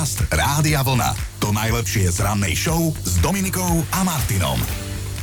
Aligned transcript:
Podcast 0.00 0.32
Rádia 0.32 0.80
Vlna. 0.80 1.12
To 1.44 1.52
najlepšie 1.52 2.08
z 2.08 2.24
rannej 2.24 2.56
show 2.56 2.88
s 3.04 3.20
Dominikou 3.20 3.84
a 3.92 4.00
Martinom. 4.00 4.56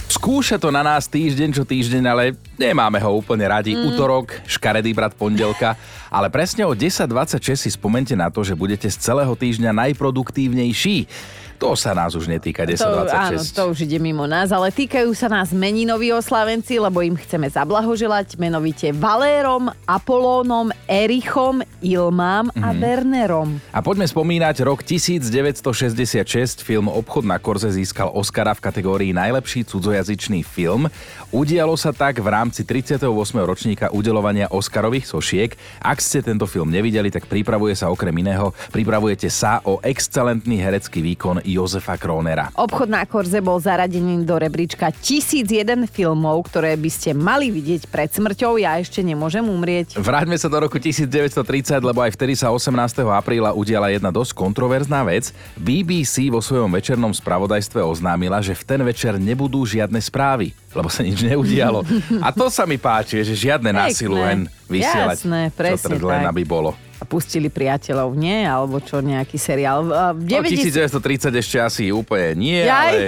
Skúša 0.05 0.61
to 0.61 0.69
na 0.69 0.85
nás 0.85 1.09
týždeň 1.09 1.49
čo 1.49 1.65
týždeň, 1.65 2.05
ale 2.05 2.37
nemáme 2.61 3.01
ho 3.01 3.09
úplne 3.17 3.49
radi. 3.49 3.73
Mm. 3.73 3.89
Útorok, 3.89 4.37
škaredý 4.45 4.93
brat 4.93 5.17
pondelka, 5.17 5.73
ale 6.13 6.29
presne 6.29 6.61
o 6.61 6.77
10.26 6.77 7.57
si 7.57 7.69
spomente 7.73 8.13
na 8.13 8.29
to, 8.29 8.45
že 8.45 8.53
budete 8.53 8.85
z 8.85 9.01
celého 9.01 9.33
týždňa 9.33 9.73
najproduktívnejší. 9.73 11.09
To 11.57 11.73
sa 11.73 11.97
nás 11.97 12.13
už 12.13 12.29
netýka 12.29 12.69
1026. 12.69 12.85
To, 12.85 13.17
áno, 13.17 13.41
to 13.41 13.63
už 13.73 13.89
ide 13.89 13.97
mimo 13.97 14.29
nás, 14.29 14.53
ale 14.53 14.69
týkajú 14.69 15.09
sa 15.17 15.25
nás 15.25 15.49
meninoví 15.49 16.13
oslávenci, 16.13 16.77
lebo 16.77 17.01
im 17.01 17.17
chceme 17.17 17.49
zablahoželať 17.49 18.37
menovite 18.37 18.93
Valérom, 18.93 19.73
Apolónom, 19.89 20.69
Erichom, 20.85 21.65
Ilmám 21.81 22.53
a 22.61 22.69
mm. 22.69 22.77
Wernerom. 22.77 23.49
A 23.73 23.81
poďme 23.81 24.05
spomínať 24.05 24.61
rok 24.61 24.85
1966. 24.85 26.61
Film 26.61 26.93
Obchod 26.93 27.25
na 27.25 27.41
Korze 27.41 27.73
získal 27.73 28.13
Oscara 28.13 28.53
v 28.53 28.61
kategórii 28.61 29.09
Najlepší 29.17 29.65
cudzojazyčný 29.65 30.45
film. 30.45 30.85
Udialo 31.33 31.73
sa 31.73 31.89
tak 31.89 32.21
v 32.21 32.29
rámci 32.29 32.69
38. 32.69 33.01
ročníka 33.41 33.89
udelovania 33.89 34.45
Oscarových 34.53 35.09
sošiek. 35.09 35.57
Ak 35.81 36.05
ste 36.05 36.21
tento 36.21 36.45
film 36.45 36.69
nevideli, 36.69 37.09
tak 37.09 37.25
pripravuje 37.25 37.73
sa 37.73 37.89
okrem 37.89 38.13
iného, 38.13 38.53
pripravujete 38.69 39.25
sa 39.33 39.57
o 39.65 39.81
excelentný 39.81 40.61
herecký 40.61 41.01
výkon 41.01 41.46
Jozefa 41.47 41.95
Kronera. 41.95 42.51
Obchod 42.59 42.91
na 42.91 43.07
Korze 43.07 43.39
bol 43.39 43.55
zaradený 43.63 44.27
do 44.27 44.35
rebríčka 44.35 44.91
1001 44.91 45.87
filmov, 45.87 46.43
ktoré 46.51 46.75
by 46.75 46.89
ste 46.91 47.15
mali 47.15 47.47
vidieť 47.47 47.87
pred 47.87 48.11
smrťou. 48.11 48.59
Ja 48.59 48.75
ešte 48.75 48.99
nemôžem 48.99 49.47
umrieť. 49.47 49.95
Vráťme 49.95 50.35
sa 50.35 50.51
do 50.51 50.59
roku 50.59 50.75
1930, 50.75 51.39
lebo 51.79 52.03
aj 52.03 52.11
vtedy 52.19 52.35
sa 52.35 52.51
18. 52.51 52.75
apríla 53.07 53.55
udiala 53.55 53.87
jedna 53.87 54.11
dosť 54.11 54.35
kontroverzná 54.35 55.07
vec. 55.07 55.31
BBC 55.55 56.27
vo 56.27 56.43
svojom 56.43 56.67
večernom 56.67 57.15
spravodajstve 57.15 57.79
oznámila, 57.79 58.43
že 58.43 58.51
v 58.51 58.63
ten 58.67 58.81
večer 58.83 59.15
nebudú 59.15 59.63
žiadne 59.63 60.03
správy 60.03 60.51
lebo 60.77 60.93
sa 60.93 61.01
nič 61.01 61.25
neudialo. 61.25 61.81
A 62.25 62.29
to 62.29 62.53
sa 62.53 62.69
mi 62.69 62.77
páči, 62.77 63.25
že 63.25 63.33
žiadne 63.33 63.73
násilu 63.73 64.21
len 64.21 64.45
vysielať, 64.69 65.25
Jasné, 65.25 65.41
presne 65.49 65.97
čo 65.97 66.05
len 66.05 66.29
aby 66.29 66.45
bolo 66.45 66.77
a 66.97 67.03
pustili 67.05 67.47
priateľov, 67.53 68.17
nie? 68.17 68.41
Alebo 68.45 68.81
čo, 68.81 69.01
nejaký 69.05 69.37
seriál. 69.37 69.85
V 70.17 70.25
90... 70.25 70.73
no, 70.89 70.97
1930 70.97 71.41
ešte 71.41 71.57
asi 71.61 71.83
úplne 71.93 72.33
nie, 72.33 72.61
Jaj? 72.65 72.73
ale... 72.73 72.99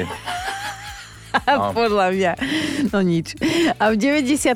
No. 1.47 1.71
Podľa 1.79 2.07
mňa. 2.13 2.31
No 2.89 3.01
nič. 3.05 3.37
A 3.77 3.93
v 3.93 3.95
99. 3.97 4.55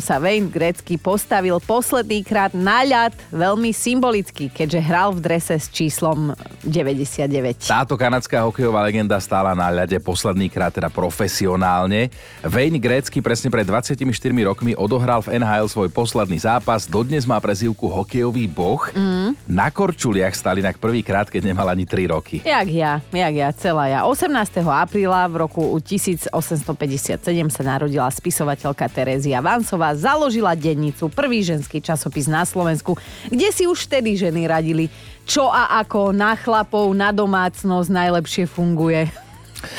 sa 0.00 0.16
Wayne 0.20 0.48
Gretzky 0.48 1.00
postavil 1.00 1.56
posledný 1.62 2.20
krát 2.24 2.52
na 2.52 2.84
ľad 2.84 3.12
veľmi 3.32 3.72
symbolicky, 3.72 4.52
keďže 4.52 4.80
hral 4.84 5.16
v 5.16 5.20
drese 5.24 5.56
s 5.56 5.68
číslom 5.72 6.36
99. 6.64 7.64
Táto 7.64 7.96
kanadská 7.96 8.44
hokejová 8.44 8.84
legenda 8.84 9.16
stála 9.20 9.56
na 9.56 9.72
ľade 9.72 9.96
posledný 10.00 10.52
krát 10.52 10.74
teda 10.74 10.90
profesionálne. 10.92 12.12
Wayne 12.44 12.80
Gretzky 12.80 13.24
presne 13.24 13.48
pred 13.48 13.64
24 13.64 14.04
rokmi 14.44 14.76
odohral 14.76 15.24
v 15.24 15.40
NHL 15.40 15.70
svoj 15.70 15.88
posledný 15.88 16.40
zápas. 16.40 16.84
Dodnes 16.88 17.24
má 17.24 17.40
prezývku 17.40 17.88
hokejový 17.88 18.44
boh. 18.50 18.82
Mm. 18.92 19.38
Na 19.48 19.70
Korčuliach 19.70 20.34
stali 20.36 20.60
inak 20.60 20.76
prvýkrát, 20.80 21.30
keď 21.30 21.52
nemal 21.52 21.68
ani 21.70 21.86
3 21.88 22.12
roky. 22.12 22.36
Jak 22.44 22.68
ja, 22.68 23.00
jak 23.12 23.34
ja, 23.34 23.48
celá 23.54 23.88
ja. 23.88 24.00
18. 24.04 24.30
apríla 24.64 25.26
v 25.30 25.46
roku 25.46 25.62
1857 25.94 27.22
sa 27.48 27.62
narodila 27.62 28.10
spisovateľka 28.10 28.90
Terézia 28.90 29.38
Vansová, 29.38 29.94
založila 29.94 30.58
dennicu, 30.58 31.06
prvý 31.06 31.46
ženský 31.46 31.78
časopis 31.78 32.26
na 32.26 32.42
Slovensku, 32.42 32.98
kde 33.30 33.48
si 33.54 33.64
už 33.70 33.86
vtedy 33.86 34.18
ženy 34.18 34.50
radili, 34.50 34.90
čo 35.22 35.46
a 35.48 35.78
ako 35.80 36.10
na 36.10 36.34
chlapov, 36.34 36.90
na 36.92 37.14
domácnosť 37.14 37.88
najlepšie 37.88 38.44
funguje. 38.50 39.06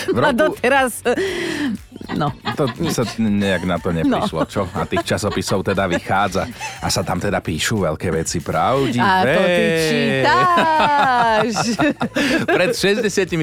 V 0.09 0.17
roku... 0.17 0.29
A 0.29 0.31
doteraz 0.33 1.05
No. 2.15 2.31
To 2.55 2.71
sa 2.89 3.03
nejak 3.19 3.67
na 3.67 3.77
to 3.77 3.91
neprišlo, 3.91 4.47
no. 4.47 4.49
čo? 4.49 4.63
A 4.71 4.87
tých 4.87 5.03
časopisov 5.03 5.67
teda 5.67 5.85
vychádza 5.85 6.47
a 6.79 6.87
sa 6.87 7.03
tam 7.03 7.19
teda 7.19 7.43
píšu 7.43 7.83
veľké 7.83 8.07
veci 8.15 8.39
pravdivé. 8.39 9.03
A 9.03 9.23
to 9.23 9.41
ty 9.43 9.65
čítáš. 9.91 11.53
Pred 12.55 12.71
68 12.71 13.35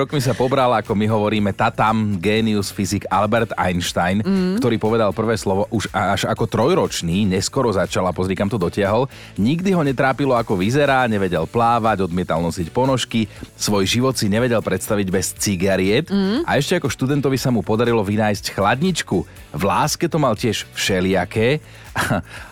rokmi 0.00 0.20
sa 0.24 0.32
pobral, 0.32 0.72
ako 0.72 0.96
my 0.96 1.06
hovoríme, 1.06 1.50
tatam, 1.52 2.16
genius 2.16 2.72
fyzik 2.72 3.04
Albert 3.12 3.52
Einstein, 3.60 4.24
mm. 4.24 4.58
ktorý 4.58 4.76
povedal 4.80 5.10
prvé 5.12 5.36
slovo 5.36 5.68
už 5.68 5.92
až 5.92 6.24
ako 6.26 6.48
trojročný, 6.48 7.28
neskoro 7.28 7.68
začal 7.70 8.08
a 8.08 8.12
pozri, 8.16 8.32
kam 8.32 8.48
to 8.48 8.56
dotiahol. 8.56 9.06
Nikdy 9.36 9.70
ho 9.76 9.82
netrápilo, 9.84 10.32
ako 10.32 10.56
vyzerá, 10.56 11.04
nevedel 11.06 11.44
plávať, 11.44 12.08
odmietal 12.08 12.40
nosiť 12.40 12.72
ponožky, 12.72 13.28
svoj 13.54 13.84
život 13.84 14.16
si 14.16 14.32
nevedel 14.32 14.64
predstaviť 14.64 15.06
bez 15.12 15.36
cigariet 15.36 16.08
mm. 16.08 16.48
a 16.48 16.56
ešte 16.56 16.80
ako 16.80 16.88
študentovi 16.88 17.36
sa 17.36 17.52
mu 17.52 17.60
podarilo 17.60 18.00
vynájsť 18.14 18.54
chladničku. 18.54 19.26
V 19.54 19.62
láske 19.62 20.06
to 20.10 20.18
mal 20.18 20.34
tiež 20.34 20.66
všelijaké 20.74 21.62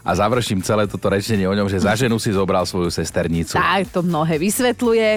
a 0.06 0.10
završím 0.14 0.62
celé 0.62 0.86
toto 0.86 1.10
rečenie 1.10 1.50
o 1.50 1.54
ňom, 1.54 1.66
že 1.66 1.82
za 1.82 1.98
ženu 1.98 2.14
si 2.22 2.30
zobral 2.30 2.62
svoju 2.62 2.94
sesternicu. 2.94 3.58
Tak, 3.58 3.90
to 3.90 4.06
mnohé 4.06 4.38
vysvetľuje. 4.38 5.08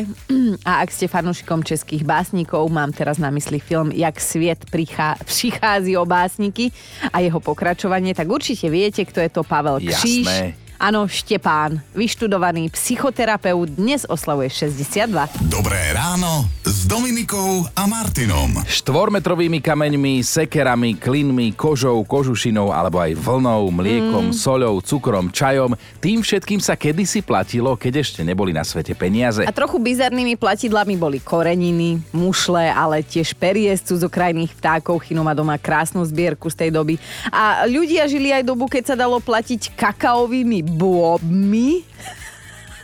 A 0.66 0.82
ak 0.82 0.90
ste 0.90 1.06
fanúšikom 1.06 1.62
českých 1.62 2.02
básnikov, 2.02 2.66
mám 2.74 2.90
teraz 2.90 3.22
na 3.22 3.30
mysli 3.30 3.62
film 3.62 3.94
Jak 3.94 4.18
sviet 4.18 4.66
prichá, 4.70 5.14
přichází 5.22 5.94
o 5.94 6.10
básniky 6.10 6.74
a 7.14 7.22
jeho 7.22 7.38
pokračovanie, 7.38 8.18
tak 8.18 8.30
určite 8.30 8.66
viete, 8.74 9.06
kto 9.06 9.22
je 9.22 9.30
to 9.30 9.42
Pavel 9.46 9.78
Kříž. 9.78 10.26
Jasné. 10.26 10.65
Áno, 10.76 11.08
Štepán, 11.08 11.80
vyštudovaný 11.96 12.68
psychoterapeut, 12.76 13.80
dnes 13.80 14.04
oslavuje 14.12 14.52
62. 14.52 15.08
Dobré 15.48 15.80
ráno 15.96 16.52
s 16.68 16.84
Dominikou 16.84 17.64
a 17.72 17.88
Martinom. 17.88 18.52
Štvormetrovými 18.68 19.64
kameňmi, 19.64 20.20
sekerami, 20.20 21.00
klinmi, 21.00 21.56
kožou, 21.56 22.04
kožušinou 22.04 22.76
alebo 22.76 23.00
aj 23.00 23.16
vlnou, 23.16 23.72
mliekom, 23.72 24.30
mm. 24.30 24.36
soľou, 24.36 24.84
cukrom, 24.84 25.32
čajom. 25.32 25.80
Tým 26.04 26.20
všetkým 26.20 26.60
sa 26.60 26.76
kedysi 26.76 27.24
platilo, 27.24 27.80
keď 27.80 28.04
ešte 28.04 28.20
neboli 28.28 28.52
na 28.52 28.68
svete 28.68 28.92
peniaze. 29.00 29.48
A 29.48 29.56
trochu 29.56 29.80
bizarnými 29.80 30.36
platidlami 30.36 31.00
boli 31.00 31.24
koreniny, 31.24 32.04
mušle, 32.12 32.68
ale 32.68 33.00
tiež 33.00 33.32
perie 33.40 33.72
z 33.80 33.96
cudzokrajných 33.96 34.52
vtákov. 34.60 35.08
Chino 35.08 35.24
má 35.24 35.32
doma 35.32 35.56
krásnu 35.56 36.04
zbierku 36.04 36.52
z 36.52 36.68
tej 36.68 36.70
doby. 36.76 37.00
A 37.32 37.64
ľudia 37.64 38.12
žili 38.12 38.36
aj 38.36 38.44
dobu, 38.44 38.68
keď 38.68 38.92
sa 38.92 38.96
dalo 39.00 39.24
platiť 39.24 39.72
kakaovými 39.80 40.66
bôbmi 40.76 41.88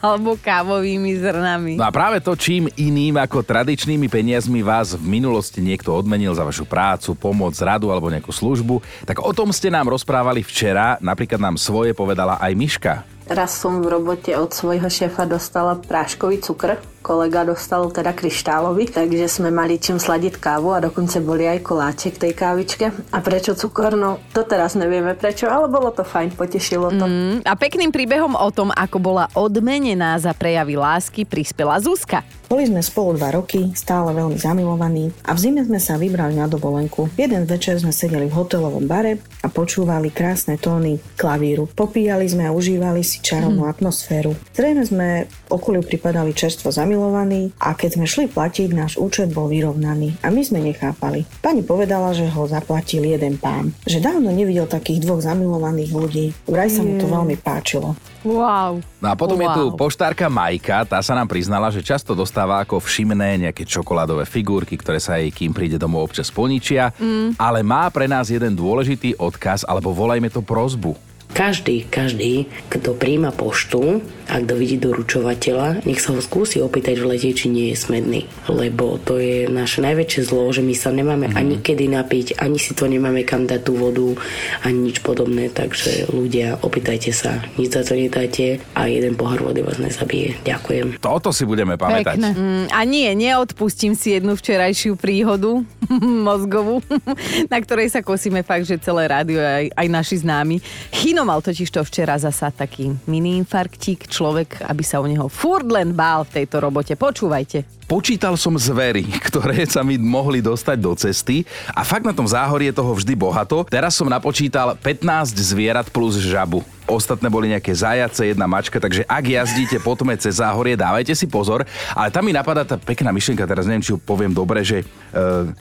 alebo 0.02 0.34
kávovými 0.34 1.14
zrnami. 1.22 1.74
No 1.78 1.86
a 1.86 1.94
práve 1.94 2.18
to, 2.26 2.34
čím 2.34 2.66
iným 2.74 3.22
ako 3.22 3.46
tradičnými 3.46 4.10
peniazmi 4.10 4.66
vás 4.66 4.98
v 4.98 5.06
minulosti 5.06 5.62
niekto 5.62 5.94
odmenil 5.94 6.34
za 6.34 6.42
vašu 6.42 6.66
prácu, 6.66 7.14
pomoc, 7.14 7.54
radu 7.62 7.94
alebo 7.94 8.10
nejakú 8.10 8.34
službu, 8.34 8.82
tak 9.06 9.22
o 9.22 9.30
tom 9.30 9.54
ste 9.54 9.70
nám 9.70 9.94
rozprávali 9.94 10.42
včera, 10.42 10.98
napríklad 10.98 11.38
nám 11.38 11.56
svoje 11.62 11.94
povedala 11.94 12.42
aj 12.42 12.52
Miška. 12.58 12.94
Raz 13.30 13.54
som 13.54 13.80
v 13.80 13.94
robote 13.94 14.34
od 14.34 14.50
svojho 14.50 14.90
šéfa 14.90 15.30
dostala 15.30 15.78
práškový 15.78 16.42
cukr, 16.42 16.82
kolega 17.02 17.42
dostal 17.42 17.90
teda 17.90 18.14
kryštálový, 18.14 18.94
takže 18.94 19.26
sme 19.26 19.50
mali 19.50 19.82
čím 19.82 19.98
sladiť 19.98 20.38
kávu 20.38 20.78
a 20.78 20.80
dokonca 20.80 21.18
boli 21.20 21.50
aj 21.50 21.66
koláče 21.66 22.14
k 22.14 22.30
tej 22.30 22.34
kávičke. 22.38 22.86
A 23.10 23.18
prečo 23.20 23.58
cukor? 23.58 23.98
No 23.98 24.22
to 24.32 24.46
teraz 24.46 24.78
nevieme 24.78 25.18
prečo, 25.18 25.50
ale 25.50 25.66
bolo 25.66 25.90
to 25.90 26.06
fajn, 26.06 26.38
potešilo 26.38 26.94
to. 26.94 27.06
Mm, 27.10 27.42
a 27.44 27.54
pekným 27.58 27.90
príbehom 27.90 28.38
o 28.38 28.50
tom, 28.54 28.70
ako 28.70 29.02
bola 29.02 29.26
odmenená 29.34 30.22
za 30.22 30.32
prejavy 30.38 30.78
lásky, 30.78 31.26
prispela 31.26 31.82
Zuzka. 31.82 32.22
Boli 32.52 32.68
sme 32.68 32.84
spolu 32.84 33.16
dva 33.16 33.32
roky, 33.32 33.72
stále 33.74 34.12
veľmi 34.12 34.36
zamilovaní 34.36 35.08
a 35.24 35.32
v 35.32 35.40
zime 35.40 35.64
sme 35.64 35.80
sa 35.80 35.96
vybrali 35.96 36.36
na 36.36 36.52
dovolenku. 36.52 37.08
Jeden 37.16 37.48
večer 37.48 37.80
sme 37.80 37.96
sedeli 37.96 38.28
v 38.28 38.36
hotelovom 38.36 38.84
bare 38.86 39.24
a 39.42 39.48
počúvali 39.48 40.12
krásne 40.12 40.60
tóny 40.60 41.00
klavíru. 41.16 41.72
Popíjali 41.72 42.28
sme 42.28 42.52
a 42.52 42.52
užívali 42.52 43.02
si 43.08 43.24
čarovnú 43.24 43.64
mm. 43.64 43.72
atmosféru. 43.72 44.36
Zrejme 44.52 44.84
sme 44.84 45.08
okoliu 45.48 45.80
pripadali 45.80 46.36
čerstvo 46.36 46.76
zamilovaní 46.76 46.91
zamilovaní 46.92 47.56
a 47.56 47.72
keď 47.72 47.96
sme 47.96 48.04
šli 48.04 48.28
platiť, 48.28 48.76
náš 48.76 49.00
účet 49.00 49.32
bol 49.32 49.48
vyrovnaný 49.48 50.20
a 50.20 50.28
my 50.28 50.44
sme 50.44 50.60
nechápali. 50.60 51.24
Pani 51.40 51.64
povedala, 51.64 52.12
že 52.12 52.28
ho 52.28 52.44
zaplatil 52.44 53.08
jeden 53.08 53.40
pán. 53.40 53.72
Že 53.88 54.04
dávno 54.04 54.28
nevidel 54.36 54.68
takých 54.68 55.08
dvoch 55.08 55.24
zamilovaných 55.24 55.92
ľudí. 55.96 56.26
Vraj 56.52 56.68
sa 56.68 56.84
mu 56.84 57.00
to 57.00 57.08
veľmi 57.08 57.40
páčilo. 57.40 57.96
Wow. 58.28 58.84
No 59.00 59.08
a 59.08 59.16
potom 59.16 59.40
wow. 59.40 59.44
je 59.48 59.50
tu 59.56 59.64
poštárka 59.80 60.28
Majka, 60.28 60.84
tá 60.84 61.00
sa 61.00 61.16
nám 61.16 61.32
priznala, 61.32 61.72
že 61.72 61.80
často 61.80 62.12
dostáva 62.12 62.60
ako 62.60 62.84
všimné 62.84 63.48
nejaké 63.48 63.64
čokoládové 63.64 64.28
figurky, 64.28 64.76
ktoré 64.76 65.00
sa 65.00 65.16
jej, 65.16 65.32
kým 65.32 65.56
príde 65.56 65.80
domov, 65.80 66.12
občas 66.12 66.28
poničia, 66.28 66.92
mm. 67.00 67.40
ale 67.40 67.64
má 67.64 67.88
pre 67.88 68.06
nás 68.06 68.28
jeden 68.28 68.52
dôležitý 68.52 69.16
odkaz, 69.16 69.64
alebo 69.64 69.96
volajme 69.96 70.28
to 70.28 70.44
prozbu. 70.44 70.94
Každý, 71.32 71.88
každý, 71.88 72.52
kto 72.68 72.92
príjma 72.92 73.32
poštu 73.32 74.04
a 74.32 74.40
kto 74.40 74.54
vidí 74.56 74.80
doručovateľa, 74.80 75.84
nech 75.84 76.00
sa 76.00 76.16
ho 76.16 76.22
skúsi 76.24 76.64
opýtať 76.64 77.04
v 77.04 77.16
lete, 77.16 77.32
či 77.36 77.52
nie 77.52 77.72
je 77.72 77.78
smedný. 77.80 78.22
Lebo 78.48 78.96
to 79.00 79.20
je 79.20 79.48
naše 79.52 79.84
najväčšie 79.84 80.22
zlo, 80.28 80.48
že 80.52 80.64
my 80.64 80.76
sa 80.76 80.92
nemáme 80.92 81.32
mm. 81.32 81.36
ani 81.36 81.56
kedy 81.60 81.92
napiť, 81.92 82.40
ani 82.40 82.56
si 82.56 82.72
to 82.72 82.88
nemáme 82.88 83.28
kam 83.28 83.48
dať 83.48 83.62
tú 83.64 83.74
vodu, 83.76 84.16
ani 84.64 84.92
nič 84.92 85.04
podobné. 85.04 85.52
Takže 85.52 86.12
ľudia, 86.12 86.60
opýtajte 86.64 87.12
sa, 87.12 87.44
nič 87.60 87.76
za 87.76 87.84
to 87.84 87.96
nedáte 87.96 88.64
a 88.76 88.88
jeden 88.88 89.20
pohár 89.20 89.44
vody 89.44 89.64
vás 89.64 89.80
nezabije. 89.80 90.40
Ďakujem. 90.48 91.04
Toto 91.04 91.36
si 91.36 91.44
budeme 91.44 91.76
pamätať. 91.76 92.20
Mm, 92.20 92.72
a 92.72 92.80
nie, 92.88 93.08
neodpustím 93.16 93.96
si 93.96 94.16
jednu 94.16 94.36
včerajšiu 94.40 94.96
príhodu 94.96 95.64
mozgovú, 96.28 96.80
na 97.52 97.58
ktorej 97.60 97.92
sa 97.92 98.00
kosíme 98.00 98.44
fakt, 98.48 98.68
že 98.68 98.80
celé 98.80 99.12
rádio 99.12 99.40
aj, 99.44 99.76
aj 99.76 99.88
naši 99.92 100.16
známi. 100.24 100.64
Chino 100.92 101.21
mal 101.24 101.40
totiž 101.42 101.70
to 101.70 101.82
včera 101.86 102.18
zasa 102.18 102.50
taký 102.50 102.94
mini 103.10 103.38
infarktík, 103.42 104.10
človek, 104.10 104.66
aby 104.66 104.84
sa 104.86 105.02
o 105.02 105.06
neho 105.06 105.28
furt 105.32 105.68
len 105.70 105.94
bál 105.94 106.26
v 106.28 106.42
tejto 106.42 106.62
robote. 106.62 106.94
Počúvajte. 106.98 107.82
Počítal 107.92 108.40
som 108.40 108.56
zvery, 108.56 109.04
ktoré 109.28 109.68
sa 109.68 109.84
mi 109.84 110.00
mohli 110.00 110.40
dostať 110.40 110.78
do 110.80 110.96
cesty 110.96 111.44
a 111.76 111.84
fakt 111.84 112.08
na 112.08 112.16
tom 112.16 112.24
záhorie 112.24 112.72
toho 112.72 112.96
vždy 112.96 113.20
bohato. 113.20 113.68
Teraz 113.68 114.00
som 114.00 114.08
napočítal 114.08 114.80
15 114.80 115.36
zvierat 115.36 115.92
plus 115.92 116.16
žabu. 116.16 116.64
Ostatné 116.88 117.28
boli 117.28 117.52
nejaké 117.52 117.76
zajace, 117.76 118.32
jedna 118.32 118.48
mačka, 118.48 118.80
takže 118.80 119.04
ak 119.08 119.24
jazdíte 119.28 119.78
po 119.84 119.96
tme 120.00 120.16
cez 120.16 120.40
záhorie, 120.40 120.80
dávajte 120.80 121.12
si 121.16 121.28
pozor. 121.28 121.68
Ale 121.92 122.12
tam 122.12 122.24
mi 122.24 122.32
napadá 122.32 122.64
tá 122.64 122.80
pekná 122.80 123.12
myšlienka, 123.12 123.44
teraz 123.44 123.68
neviem, 123.68 123.84
či 123.84 123.92
ju 123.92 124.00
poviem 124.00 124.32
dobre, 124.32 124.64
že 124.64 124.88
uh, 125.12 125.52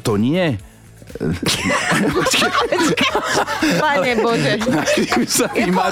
to 0.00 0.16
nie 0.16 0.56
Pane 3.80 4.14
Bože. 4.16 4.52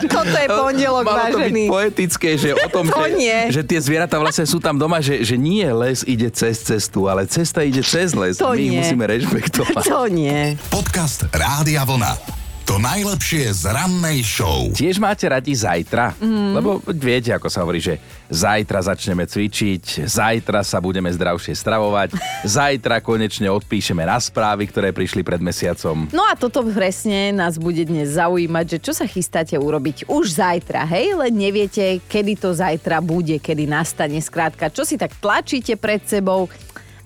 Toto 0.07 0.33
je 0.33 0.49
pondelok, 0.49 1.03
Malo 1.03 1.19
to 1.29 1.39
byť 1.39 1.51
vážený. 1.51 1.63
poetické, 1.67 2.29
že 2.35 2.53
o 2.53 2.67
tom, 2.69 2.85
To 2.87 3.03
že, 3.03 3.09
nie. 3.13 3.37
že 3.51 3.61
tie 3.63 3.79
zvieratá 3.79 4.17
vlastne 4.17 4.45
sú 4.45 4.59
tam 4.59 4.77
doma, 4.77 5.01
že, 5.01 5.23
že 5.23 5.35
nie 5.35 5.65
les 5.67 6.03
ide 6.05 6.29
cez 6.31 6.59
cestu, 6.59 7.07
ale 7.07 7.27
cesta 7.27 7.61
ide 7.61 7.83
cez 7.83 8.13
les. 8.13 8.37
To 8.37 8.51
My 8.51 8.57
ich 8.57 8.71
nie. 8.71 8.79
musíme 8.79 9.05
rešpektovať. 9.05 9.83
To 9.85 10.07
nie. 10.07 10.55
Podcast 10.69 11.27
Rádia 11.31 11.83
Vlna. 11.83 12.46
To 12.67 12.83
najlepšie 12.83 13.47
z 13.55 13.71
rannej 13.71 14.27
show. 14.27 14.75
Tiež 14.75 14.99
máte 14.99 15.31
radi 15.31 15.55
zajtra? 15.55 16.19
Mm. 16.19 16.51
Lebo 16.51 16.83
viete, 16.99 17.31
ako 17.31 17.47
sa 17.47 17.63
hovorí, 17.63 17.79
že 17.79 18.03
zajtra 18.27 18.91
začneme 18.91 19.23
cvičiť, 19.23 20.03
zajtra 20.03 20.67
sa 20.67 20.83
budeme 20.83 21.07
zdravšie 21.07 21.55
stravovať, 21.55 22.19
zajtra 22.59 22.99
konečne 23.07 23.47
odpíšeme 23.55 24.03
na 24.03 24.19
správy, 24.19 24.67
ktoré 24.67 24.91
prišli 24.91 25.23
pred 25.23 25.39
mesiacom. 25.39 26.11
No 26.11 26.27
a 26.27 26.35
toto 26.35 26.67
presne 26.67 27.31
nás 27.31 27.55
bude 27.55 27.87
dnes 27.87 28.19
zaujímať, 28.19 28.67
že 28.67 28.79
čo 28.83 28.93
sa 28.99 29.07
chystáte 29.07 29.55
urobiť 29.55 30.11
už 30.11 30.35
zajtra, 30.35 30.91
hej? 30.91 31.15
Len 31.23 31.39
neviete, 31.39 32.03
kedy 32.11 32.35
to 32.35 32.51
zajtra 32.51 32.99
bude, 32.99 33.39
kedy 33.39 33.71
nastane. 33.71 34.19
Skrátka, 34.19 34.75
čo 34.75 34.83
si 34.83 34.99
tak 34.99 35.15
tlačíte 35.23 35.79
pred 35.79 36.03
sebou 36.03 36.51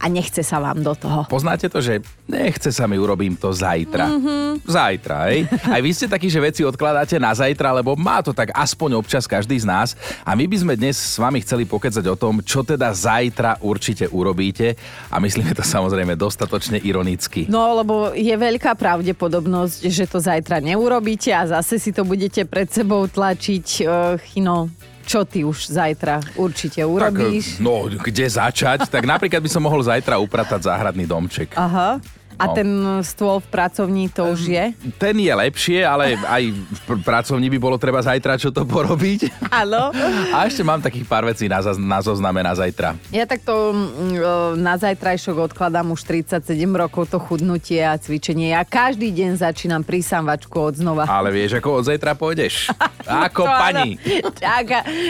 a 0.01 0.09
nechce 0.09 0.41
sa 0.41 0.57
vám 0.57 0.81
do 0.81 0.97
toho. 0.97 1.29
Poznáte 1.29 1.69
to, 1.69 1.85
že 1.85 2.01
nechce 2.25 2.73
sa 2.73 2.89
mi, 2.89 2.97
urobím 2.97 3.37
to 3.37 3.53
zajtra. 3.53 4.09
Mm-hmm. 4.09 4.49
Zajtra, 4.65 5.17
hej? 5.29 5.45
Aj 5.77 5.81
vy 5.85 5.91
ste 5.93 6.09
takí, 6.09 6.33
že 6.33 6.41
veci 6.41 6.65
odkladáte 6.65 7.21
na 7.21 7.37
zajtra, 7.37 7.77
lebo 7.77 7.93
má 8.01 8.25
to 8.25 8.33
tak 8.33 8.49
aspoň 8.57 8.97
občas 8.97 9.29
každý 9.29 9.61
z 9.61 9.69
nás. 9.69 9.93
A 10.25 10.33
my 10.33 10.49
by 10.49 10.57
sme 10.57 10.75
dnes 10.81 10.97
s 10.97 11.21
vami 11.21 11.45
chceli 11.45 11.69
pokecať 11.69 12.05
o 12.09 12.17
tom, 12.17 12.41
čo 12.41 12.65
teda 12.65 12.89
zajtra 12.97 13.61
určite 13.61 14.09
urobíte. 14.09 14.73
A 15.13 15.21
myslíme 15.21 15.53
to 15.53 15.61
samozrejme 15.61 16.17
dostatočne 16.17 16.81
ironicky. 16.81 17.45
No, 17.53 17.77
lebo 17.77 18.17
je 18.17 18.33
veľká 18.33 18.73
pravdepodobnosť, 18.81 19.85
že 19.85 20.09
to 20.09 20.17
zajtra 20.17 20.65
neurobíte 20.65 21.29
a 21.37 21.45
zase 21.45 21.77
si 21.77 21.93
to 21.93 22.09
budete 22.09 22.49
pred 22.49 22.73
sebou 22.73 23.05
tlačiť. 23.05 23.67
Uh, 23.85 24.17
chino, 24.33 24.73
čo 25.11 25.27
ty 25.27 25.43
už 25.43 25.75
zajtra 25.75 26.23
určite 26.39 26.79
urobíš? 26.87 27.59
Tak, 27.59 27.67
no, 27.67 27.91
kde 27.91 28.31
začať? 28.31 28.87
tak 28.87 29.03
napríklad 29.03 29.43
by 29.43 29.51
som 29.51 29.67
mohol 29.67 29.83
zajtra 29.83 30.23
upratať 30.23 30.71
záhradný 30.71 31.03
domček. 31.03 31.59
Aha. 31.59 31.99
A 32.41 32.47
No. 32.47 32.57
ten 32.57 32.69
stôl 33.03 33.37
v 33.39 33.49
pracovní 33.49 34.09
to 34.09 34.27
už 34.27 34.41
je? 34.43 34.65
Ten 34.97 35.13
je 35.15 35.29
lepšie, 35.31 35.85
ale 35.85 36.17
aj 36.17 36.43
v 36.51 36.81
pr- 36.83 37.01
pracovní 37.01 37.47
by 37.47 37.59
bolo 37.59 37.77
treba 37.77 38.01
zajtra 38.01 38.35
čo 38.35 38.49
to 38.49 38.65
porobiť. 38.65 39.29
Áno. 39.53 39.93
A 40.31 40.45
ešte 40.45 40.63
mám 40.63 40.81
takých 40.81 41.05
pár 41.05 41.23
vecí 41.23 41.45
na, 41.45 41.61
zaz- 41.61 41.77
na 41.77 42.01
zozname 42.01 42.41
na 42.41 42.51
zajtra. 42.51 42.97
Ja 43.11 43.25
takto 43.25 43.71
mm, 43.71 44.17
na 44.57 44.75
zajtrajšok 44.75 45.53
odkladám 45.53 45.91
už 45.91 46.01
37 46.03 46.41
rokov 46.71 47.07
to 47.07 47.19
chudnutie 47.19 47.79
a 47.79 47.95
cvičenie. 47.95 48.51
Ja 48.51 48.65
každý 48.65 49.11
deň 49.11 49.37
začínam 49.37 49.83
prísavačku 49.83 50.57
od 50.57 50.75
znova. 50.75 51.05
Ale 51.05 51.29
vieš, 51.29 51.55
ako 51.55 51.77
od 51.77 51.87
zajtra 51.87 52.15
pôjdeš? 52.15 52.73
Ako 53.07 53.43
To 53.43 53.51
pani. 53.51 53.99
áno. 53.99 54.31
Tak, 54.33 54.67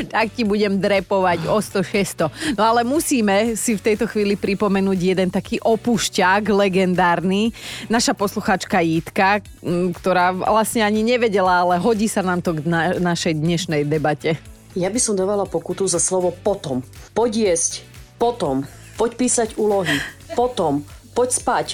tak 0.08 0.26
ti 0.32 0.42
budem 0.42 0.74
drepovať 0.74 1.46
o 1.46 1.58
100-600. 1.58 2.56
No 2.56 2.64
ale 2.64 2.80
musíme 2.82 3.52
si 3.54 3.72
v 3.72 3.82
tejto 3.82 4.06
chvíli 4.06 4.34
pripomenúť 4.34 4.98
jeden 4.98 5.28
taký 5.28 5.60
opušťák 5.60 6.42
legendárny. 7.20 7.52
Naša 7.92 8.16
posluchačka 8.16 8.80
Jitka, 8.80 9.44
ktorá 10.00 10.32
vlastne 10.32 10.80
ani 10.80 11.04
nevedela, 11.04 11.62
ale 11.62 11.76
hodí 11.76 12.08
sa 12.08 12.24
nám 12.24 12.40
to 12.40 12.56
k 12.56 12.64
na- 12.64 12.96
našej 12.96 13.36
dnešnej 13.36 13.84
debate. 13.84 14.40
Ja 14.72 14.88
by 14.88 15.00
som 15.02 15.18
dávala 15.18 15.44
pokutu 15.44 15.84
za 15.90 15.98
slovo 15.98 16.30
potom. 16.32 16.80
Poď 17.12 17.52
jesť. 17.52 17.82
Potom. 18.16 18.64
Poď 18.96 19.10
písať 19.18 19.48
úlohy. 19.58 19.98
Potom. 20.38 20.86
Poď 21.12 21.28
spať. 21.34 21.66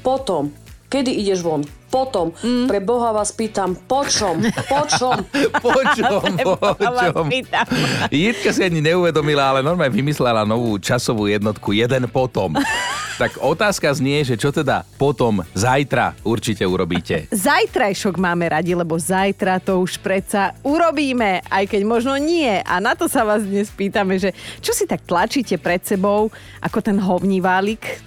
Potom. 0.00 0.50
Kedy 0.88 1.12
ideš 1.12 1.44
von? 1.44 1.60
Potom. 1.92 2.32
Mm. 2.40 2.64
Pre 2.64 2.80
Boha 2.80 3.12
vás 3.12 3.32
pýtam, 3.32 3.76
počom? 3.76 4.40
Počom? 4.44 5.20
Počom, 5.60 7.28
pýtam. 7.28 7.64
Jitka 8.08 8.52
si 8.52 8.64
ani 8.64 8.80
neuvedomila, 8.80 9.52
ale 9.52 9.60
normálne 9.60 9.92
vymyslela 9.92 10.48
novú 10.48 10.80
časovú 10.80 11.28
jednotku, 11.28 11.76
jeden 11.76 12.08
potom. 12.08 12.56
Tak 13.18 13.42
otázka 13.42 13.90
znie, 13.98 14.22
že 14.22 14.38
čo 14.38 14.54
teda 14.54 14.86
potom, 14.94 15.42
zajtra 15.50 16.14
určite 16.22 16.62
urobíte. 16.62 17.26
Zajtrajšok 17.34 18.14
máme 18.14 18.46
radi, 18.46 18.78
lebo 18.78 18.94
zajtra 18.94 19.58
to 19.58 19.82
už 19.82 19.98
predsa 19.98 20.54
urobíme, 20.62 21.42
aj 21.50 21.66
keď 21.66 21.82
možno 21.82 22.14
nie. 22.14 22.62
A 22.62 22.78
na 22.78 22.94
to 22.94 23.10
sa 23.10 23.26
vás 23.26 23.42
dnes 23.42 23.74
pýtame, 23.74 24.22
že 24.22 24.30
čo 24.62 24.70
si 24.70 24.86
tak 24.86 25.02
tlačíte 25.02 25.58
pred 25.58 25.82
sebou, 25.82 26.30
ako 26.62 26.78
ten 26.78 26.94
hovníválik, 26.94 27.98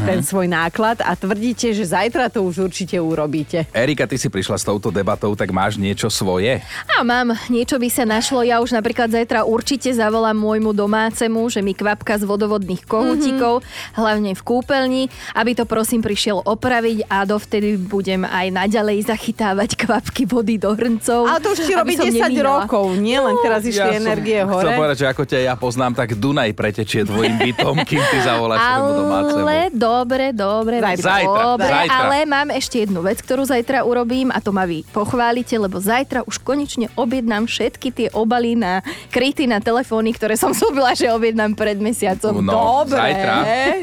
ten 0.00 0.20
svoj 0.24 0.46
náklad 0.48 1.04
a 1.04 1.12
tvrdíte, 1.12 1.76
že 1.76 1.84
zajtra 1.84 2.32
to 2.32 2.46
už 2.46 2.72
určite 2.72 2.96
urobíte. 2.96 3.68
Erika, 3.76 4.08
ty 4.08 4.16
si 4.16 4.32
prišla 4.32 4.56
s 4.56 4.64
touto 4.64 4.88
debatou, 4.88 5.36
tak 5.36 5.52
máš 5.52 5.76
niečo 5.76 6.08
svoje? 6.08 6.64
A 6.88 7.04
mám, 7.04 7.36
niečo 7.52 7.76
by 7.76 7.88
sa 7.92 8.08
našlo. 8.08 8.40
Ja 8.46 8.64
už 8.64 8.72
napríklad 8.72 9.12
zajtra 9.12 9.44
určite 9.44 9.92
zavolám 9.92 10.36
môjmu 10.38 10.72
domácemu, 10.72 11.40
že 11.52 11.60
mi 11.60 11.76
kvapka 11.76 12.16
z 12.16 12.24
vodovodných 12.24 12.86
kohútikov, 12.88 13.60
mm-hmm. 13.60 13.96
hlavne 13.98 14.32
v 14.32 14.42
kúpeľni, 14.42 15.02
aby 15.36 15.52
to 15.52 15.64
prosím 15.68 16.00
prišiel 16.00 16.40
opraviť 16.40 17.10
a 17.10 17.26
dovtedy 17.28 17.76
budem 17.76 18.24
aj 18.24 18.48
naďalej 18.52 19.10
zachytávať 19.10 19.76
kvapky 19.76 20.24
vody 20.24 20.56
do 20.56 20.72
hrncov. 20.72 21.26
Ale 21.28 21.40
to 21.42 21.52
už 21.52 21.60
ti 21.66 21.72
robí 21.74 21.98
som 21.98 22.06
10 22.08 22.18
nemínala. 22.18 22.64
rokov, 22.64 22.94
nie 22.96 23.18
len 23.18 23.34
teraz 23.42 23.66
išli 23.66 23.98
energie 23.98 24.40
som 24.42 24.50
hore. 24.54 24.64
Chcel 24.64 24.78
povedať, 24.78 24.96
že 24.96 25.06
ako 25.10 25.22
ťa 25.26 25.38
ja 25.42 25.54
poznám, 25.58 25.92
tak 25.98 26.08
Dunaj 26.16 26.50
pretečie 26.54 27.02
tvojim 27.02 27.36
bytom, 27.40 27.74
kým 27.82 28.02
ty 28.12 28.18
zavoláš 28.22 28.58
svojmu 28.60 28.92
domácemu. 29.02 29.42
Ale 29.42 29.58
dobre, 29.82 30.30
dobre, 30.30 30.78
Zajtra. 30.78 31.02
Zajtra, 31.02 31.42
dobre, 31.42 31.66
zajtra. 31.66 31.96
ale 31.98 32.16
mám 32.22 32.48
ešte 32.50 32.76
jednu 32.82 33.00
vec, 33.02 33.18
ktorú 33.18 33.42
zajtra 33.42 33.82
urobím 33.82 34.30
a 34.30 34.38
to 34.38 34.54
ma 34.54 34.62
vy 34.62 34.86
pochválite, 34.88 35.58
lebo 35.58 35.82
zajtra 35.82 36.22
už 36.22 36.38
konečne 36.38 36.86
objednám 36.94 37.50
všetky 37.50 37.88
tie 37.90 38.08
obaly 38.14 38.54
na 38.54 38.78
kryty 39.10 39.50
na 39.50 39.58
telefóny, 39.58 40.14
ktoré 40.14 40.38
som 40.38 40.54
slúbila, 40.58 40.94
že 40.94 41.10
objednám 41.10 41.58
pred 41.58 41.82
mesiacom. 41.82 42.38
No, 42.38 42.86
Dobre, 42.86 42.94
zajtra. 42.94 43.34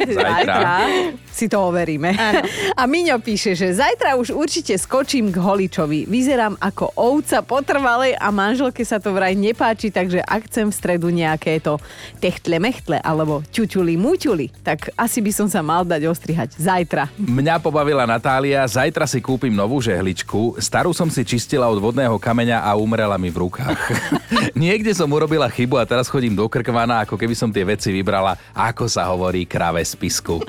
Zajtra. 0.08 0.58
si 1.30 1.48
to 1.48 1.68
overíme. 1.68 2.16
Áno. 2.16 2.44
A 2.76 2.84
Miňo 2.84 3.20
píše, 3.20 3.56
že 3.56 3.72
zajtra 3.72 4.16
už 4.16 4.32
určite 4.32 4.76
skočím 4.76 5.32
k 5.32 5.40
holičovi. 5.40 6.04
Vyzerám 6.04 6.56
ako 6.60 6.92
ovca 6.96 7.40
potrvalej 7.42 8.16
a 8.16 8.28
manželke 8.30 8.84
sa 8.84 9.00
to 9.00 9.12
vraj 9.12 9.36
nepáči, 9.36 9.88
takže 9.88 10.20
ak 10.20 10.48
chcem 10.48 10.68
v 10.68 10.76
stredu 10.76 11.08
nejaké 11.10 11.60
to 11.60 11.80
techtle 12.20 12.60
mechtle 12.60 13.00
alebo 13.00 13.40
ťuťuli 13.50 13.96
muťuli, 13.96 14.52
tak 14.64 14.92
asi 14.96 15.20
by 15.20 15.32
som 15.32 15.48
sa 15.48 15.60
mal 15.60 15.79
dať 15.86 16.08
ostrihať 16.10 16.56
zajtra. 16.58 17.12
Mňa 17.20 17.60
pobavila 17.62 18.08
Natália, 18.08 18.66
zajtra 18.66 19.06
si 19.06 19.20
kúpim 19.20 19.52
novú 19.52 19.80
žehličku. 19.84 20.58
Starú 20.60 20.96
som 20.96 21.08
si 21.12 21.22
čistila 21.28 21.68
od 21.68 21.78
vodného 21.78 22.16
kameňa 22.18 22.64
a 22.64 22.76
umrela 22.80 23.20
mi 23.20 23.30
v 23.30 23.48
rukách. 23.48 23.80
Niekde 24.58 24.96
som 24.96 25.12
urobila 25.12 25.48
chybu 25.48 25.78
a 25.80 25.88
teraz 25.88 26.08
chodím 26.10 26.34
do 26.36 26.48
krkvana, 26.50 27.04
ako 27.06 27.16
keby 27.20 27.36
som 27.36 27.52
tie 27.52 27.68
veci 27.68 27.94
vybrala, 27.94 28.36
ako 28.56 28.86
sa 28.88 29.08
hovorí, 29.12 29.46
krave 29.46 29.84
z 29.86 29.94
pisku. 29.96 30.42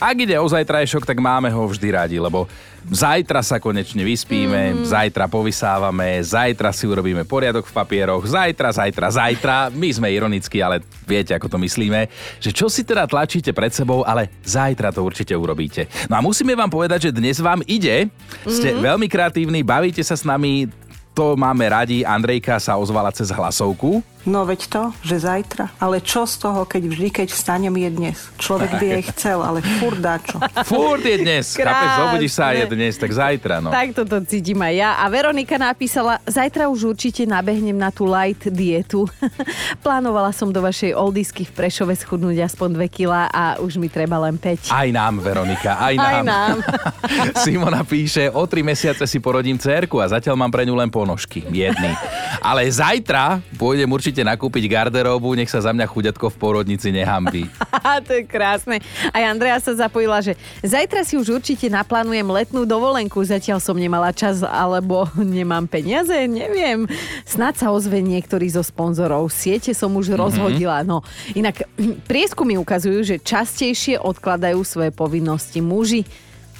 Ak 0.00 0.16
ide 0.16 0.32
o 0.40 0.48
zajtrajšok, 0.48 1.04
tak 1.04 1.20
máme 1.20 1.52
ho 1.52 1.68
vždy 1.68 1.88
radi, 1.92 2.16
lebo 2.16 2.48
zajtra 2.88 3.44
sa 3.44 3.60
konečne 3.60 4.00
vyspíme, 4.00 4.80
mm. 4.80 4.88
zajtra 4.88 5.28
povysávame, 5.28 6.16
zajtra 6.24 6.72
si 6.72 6.88
urobíme 6.88 7.28
poriadok 7.28 7.68
v 7.68 7.76
papieroch, 7.76 8.24
zajtra, 8.24 8.72
zajtra, 8.72 9.06
zajtra. 9.12 9.56
My 9.68 9.92
sme 9.92 10.08
ironicky, 10.08 10.64
ale 10.64 10.80
viete, 11.04 11.36
ako 11.36 11.52
to 11.52 11.60
myslíme, 11.60 12.08
že 12.40 12.48
čo 12.48 12.72
si 12.72 12.80
teda 12.80 13.04
tlačíte 13.04 13.52
pred 13.52 13.76
sebou, 13.76 14.00
ale 14.00 14.32
zajtra 14.40 14.88
to 14.88 15.04
určite 15.04 15.36
urobíte. 15.36 15.84
No 16.08 16.16
a 16.16 16.24
musíme 16.24 16.56
vám 16.56 16.72
povedať, 16.72 17.12
že 17.12 17.20
dnes 17.20 17.36
vám 17.36 17.60
ide, 17.68 18.08
ste 18.48 18.72
mm. 18.72 18.80
veľmi 18.80 19.04
kreatívni, 19.04 19.60
bavíte 19.60 20.00
sa 20.00 20.16
s 20.16 20.24
nami, 20.24 20.72
to 21.12 21.36
máme 21.36 21.68
radi. 21.68 22.00
Andrejka 22.00 22.56
sa 22.56 22.80
ozvala 22.80 23.12
cez 23.12 23.28
hlasovku. 23.28 24.00
No 24.28 24.44
veď 24.44 24.68
to, 24.68 24.82
že 25.00 25.24
zajtra. 25.24 25.72
Ale 25.80 26.04
čo 26.04 26.28
z 26.28 26.44
toho, 26.44 26.68
keď 26.68 26.82
vždy, 26.92 27.08
keď 27.08 27.28
vstanem 27.32 27.72
je 27.72 27.88
dnes? 27.88 28.18
Človek 28.36 28.76
by 28.76 28.86
aj 29.00 29.02
chcel, 29.16 29.40
ale 29.40 29.64
furt 29.80 29.96
čo. 30.28 30.36
Furt 30.70 31.04
je 31.04 31.16
dnes. 31.20 31.44
Chápeš, 31.56 31.88
zobudíš 31.96 32.32
sa 32.36 32.52
a 32.52 32.56
je 32.56 32.64
dnes, 32.68 32.94
tak 33.00 33.10
zajtra, 33.12 33.64
no. 33.64 33.72
Tak 33.72 33.96
toto 33.96 34.20
cítim 34.28 34.60
aj 34.60 34.74
ja. 34.76 34.90
A 35.00 35.08
Veronika 35.08 35.56
napísala, 35.56 36.20
zajtra 36.28 36.68
už 36.68 36.92
určite 36.92 37.24
nabehnem 37.24 37.76
na 37.76 37.88
tú 37.88 38.04
light 38.04 38.44
dietu. 38.52 39.08
Plánovala 39.84 40.36
som 40.36 40.52
do 40.52 40.60
vašej 40.60 40.92
oldisky 40.92 41.48
v 41.48 41.52
Prešove 41.56 41.96
schudnúť 41.96 42.44
aspoň 42.44 42.76
2 42.76 42.92
kila 42.92 43.28
a 43.32 43.56
už 43.60 43.80
mi 43.80 43.88
treba 43.88 44.20
len 44.20 44.36
5. 44.36 44.68
Aj 44.68 44.88
nám, 44.92 45.20
Veronika, 45.24 45.80
aj 45.80 45.94
nám. 45.96 46.04
Aj 46.04 46.20
nám. 46.24 46.56
Simona 47.44 47.82
píše, 47.88 48.28
o 48.28 48.44
tri 48.44 48.60
mesiace 48.60 49.08
si 49.08 49.16
porodím 49.16 49.56
cerku 49.56 49.96
a 49.96 50.12
zatiaľ 50.12 50.36
mám 50.36 50.52
pre 50.52 50.68
ňu 50.68 50.76
len 50.76 50.92
ponožky. 50.92 51.44
Jedný. 51.48 51.92
Ale 52.40 52.68
zajtra 52.68 53.40
pôjdem 53.56 53.88
určite 53.88 54.09
nakúpiť 54.18 54.66
garderóbu, 54.66 55.38
nech 55.38 55.46
sa 55.46 55.62
za 55.62 55.70
mňa 55.70 55.86
chuďatko 55.86 56.26
v 56.34 56.36
porodnici 56.36 56.90
nehambí. 56.90 57.46
to 58.06 58.18
je 58.18 58.26
krásne. 58.26 58.82
Aj 59.14 59.22
Andrea 59.22 59.62
sa 59.62 59.70
zapojila, 59.78 60.18
že 60.18 60.34
zajtra 60.66 61.06
si 61.06 61.14
už 61.14 61.38
určite 61.38 61.70
naplánujem 61.70 62.26
letnú 62.26 62.66
dovolenku. 62.66 63.22
Zatiaľ 63.22 63.62
som 63.62 63.78
nemala 63.78 64.10
čas, 64.10 64.42
alebo 64.42 65.06
nemám 65.38 65.70
peniaze, 65.70 66.26
neviem. 66.26 66.90
Snad 67.22 67.54
sa 67.54 67.70
ozve 67.70 68.02
niektorý 68.02 68.50
zo 68.50 68.66
sponzorov. 68.66 69.30
Siete 69.30 69.70
som 69.70 69.94
už 69.94 70.10
mm-hmm. 70.10 70.22
rozhodila. 70.26 70.82
No, 70.82 71.06
inak 71.38 71.62
prieskumy 72.10 72.58
ukazujú, 72.58 73.06
že 73.06 73.22
častejšie 73.22 74.02
odkladajú 74.02 74.66
svoje 74.66 74.90
povinnosti 74.90 75.62
muži. 75.62 76.02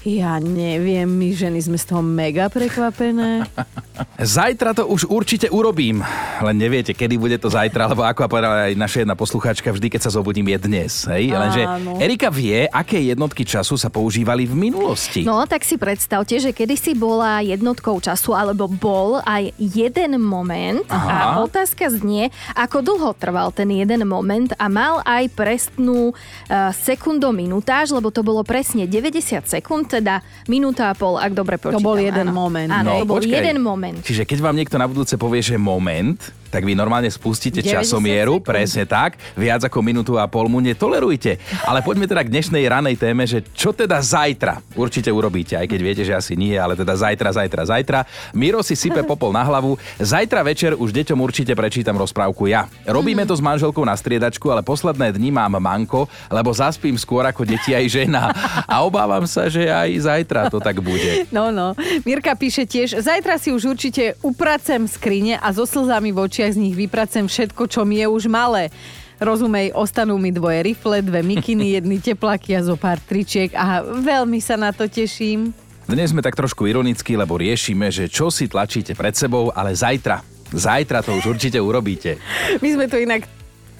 Ja 0.00 0.40
neviem, 0.40 1.04
my 1.04 1.28
ženy 1.36 1.60
sme 1.60 1.76
z 1.76 1.92
toho 1.92 2.00
mega 2.00 2.48
prekvapené. 2.48 3.44
Zajtra 4.16 4.72
to 4.72 4.88
už 4.88 5.04
určite 5.04 5.52
urobím. 5.52 6.00
Len 6.40 6.56
neviete, 6.56 6.96
kedy 6.96 7.20
bude 7.20 7.36
to 7.36 7.52
zajtra, 7.52 7.84
lebo 7.92 8.08
ako 8.08 8.24
povedala 8.24 8.72
aj 8.72 8.80
naša 8.80 9.04
jedna 9.04 9.12
poslucháčka, 9.12 9.68
vždy, 9.68 9.92
keď 9.92 10.08
sa 10.08 10.16
zobudím, 10.16 10.56
je 10.56 10.58
dnes. 10.64 11.04
Hej? 11.04 11.36
Lenže 11.36 11.62
Áno. 11.68 12.00
Erika 12.00 12.32
vie, 12.32 12.64
aké 12.64 12.96
jednotky 12.96 13.44
času 13.44 13.76
sa 13.76 13.92
používali 13.92 14.48
v 14.48 14.56
minulosti. 14.56 15.20
No, 15.20 15.44
tak 15.44 15.68
si 15.68 15.76
predstavte, 15.76 16.32
že 16.40 16.56
kedysi 16.56 16.96
bola 16.96 17.44
jednotkou 17.44 18.00
času, 18.00 18.32
alebo 18.32 18.72
bol 18.72 19.20
aj 19.28 19.52
jeden 19.60 20.16
moment 20.16 20.88
Aha. 20.88 21.36
a 21.36 21.44
otázka 21.44 21.92
znie, 21.92 22.32
ako 22.56 22.80
dlho 22.80 23.12
trval 23.20 23.52
ten 23.52 23.68
jeden 23.68 24.08
moment 24.08 24.56
a 24.56 24.64
mal 24.72 25.04
aj 25.04 25.28
presnú 25.36 26.16
uh, 26.16 26.72
sekundominutáž, 26.72 27.92
lebo 27.92 28.08
to 28.08 28.24
bolo 28.24 28.40
presne 28.48 28.88
90 28.88 29.44
sekúnd, 29.44 29.89
teda 29.90 30.14
minúta 30.46 30.88
a 30.88 30.94
pol, 30.94 31.18
ak 31.18 31.34
dobre 31.34 31.58
počítam. 31.58 31.82
bol 31.82 31.98
jeden 31.98 32.30
áno. 32.30 32.38
moment. 32.38 32.70
Áno, 32.70 33.02
to 33.02 33.04
bol 33.04 33.18
No, 33.18 33.20
počkaj. 33.20 33.34
jeden 33.36 33.58
moment. 33.58 33.98
Čiže 33.98 34.22
keď 34.22 34.38
vám 34.38 34.54
niekto 34.54 34.78
na 34.78 34.86
budúce 34.86 35.18
povie, 35.18 35.42
že 35.42 35.58
moment, 35.58 36.16
tak 36.50 36.66
vy 36.66 36.74
normálne 36.74 37.06
spustíte 37.06 37.62
90 37.62 37.70
časomieru, 37.70 38.42
sekúnd. 38.42 38.50
presne 38.50 38.84
tak, 38.84 39.16
viac 39.38 39.62
ako 39.62 39.78
minútu 39.80 40.18
a 40.18 40.26
pol 40.26 40.50
mu 40.50 40.58
netolerujte. 40.58 41.38
Ale 41.64 41.80
poďme 41.80 42.10
teda 42.10 42.26
k 42.26 42.32
dnešnej 42.34 42.66
ranej 42.66 42.98
téme, 42.98 43.24
že 43.24 43.46
čo 43.54 43.70
teda 43.70 44.02
zajtra 44.02 44.58
určite 44.74 45.08
urobíte, 45.14 45.54
aj 45.54 45.70
keď 45.70 45.80
viete, 45.80 46.02
že 46.02 46.12
asi 46.12 46.34
nie, 46.34 46.58
ale 46.58 46.74
teda 46.74 46.92
zajtra, 46.98 47.30
zajtra, 47.30 47.62
zajtra. 47.70 47.98
Miro 48.34 48.60
si 48.66 48.74
sype 48.74 49.06
popol 49.06 49.30
na 49.30 49.46
hlavu. 49.46 49.78
Zajtra 50.02 50.42
večer 50.42 50.74
už 50.74 50.90
deťom 50.90 51.18
určite 51.22 51.54
prečítam 51.54 51.94
rozprávku 51.94 52.50
ja. 52.50 52.66
Robíme 52.82 53.22
to 53.22 53.38
s 53.38 53.42
manželkou 53.42 53.86
na 53.86 53.94
striedačku, 53.94 54.50
ale 54.50 54.66
posledné 54.66 55.14
dni 55.14 55.30
mám 55.30 55.62
manko, 55.62 56.10
lebo 56.26 56.50
zaspím 56.50 56.98
skôr 56.98 57.22
ako 57.22 57.46
deti 57.46 57.70
aj 57.70 57.86
žena. 57.86 58.34
A 58.66 58.82
obávam 58.82 59.22
sa, 59.30 59.46
že 59.46 59.70
aj 59.70 60.10
zajtra 60.10 60.50
to 60.50 60.58
tak 60.58 60.82
bude. 60.82 61.30
No, 61.30 61.54
no. 61.54 61.78
Mirka 62.02 62.34
píše 62.34 62.66
tiež, 62.66 62.98
zajtra 62.98 63.38
si 63.38 63.54
už 63.54 63.76
určite 63.76 64.18
upracem 64.24 64.82
skrine 64.90 65.38
a 65.38 65.52
so 65.54 65.62
slzami 65.62 66.10
v 66.10 66.18
očiach 66.40 66.56
z 66.56 66.62
nich 66.64 66.72
vypracem 66.72 67.28
všetko, 67.28 67.68
čo 67.68 67.84
mi 67.84 68.00
je 68.00 68.08
už 68.08 68.32
malé. 68.32 68.72
Rozumej, 69.20 69.76
ostanú 69.76 70.16
mi 70.16 70.32
dvoje 70.32 70.64
rifle, 70.64 71.04
dve 71.04 71.20
mikiny, 71.20 71.68
jedny 71.76 72.00
teplaky 72.00 72.56
a 72.56 72.64
zo 72.64 72.80
pár 72.80 72.96
tričiek 72.96 73.52
a 73.52 73.84
veľmi 73.84 74.40
sa 74.40 74.56
na 74.56 74.72
to 74.72 74.88
teším. 74.88 75.52
Dnes 75.84 76.16
sme 76.16 76.24
tak 76.24 76.40
trošku 76.40 76.64
ironicky, 76.64 77.12
lebo 77.12 77.36
riešime, 77.36 77.92
že 77.92 78.08
čo 78.08 78.32
si 78.32 78.48
tlačíte 78.48 78.96
pred 78.96 79.12
sebou, 79.12 79.52
ale 79.52 79.76
zajtra. 79.76 80.24
Zajtra 80.48 81.04
to 81.04 81.12
už 81.12 81.36
určite 81.36 81.60
urobíte. 81.60 82.16
My 82.64 82.68
sme 82.72 82.88
tu 82.88 82.96
inak 82.96 83.28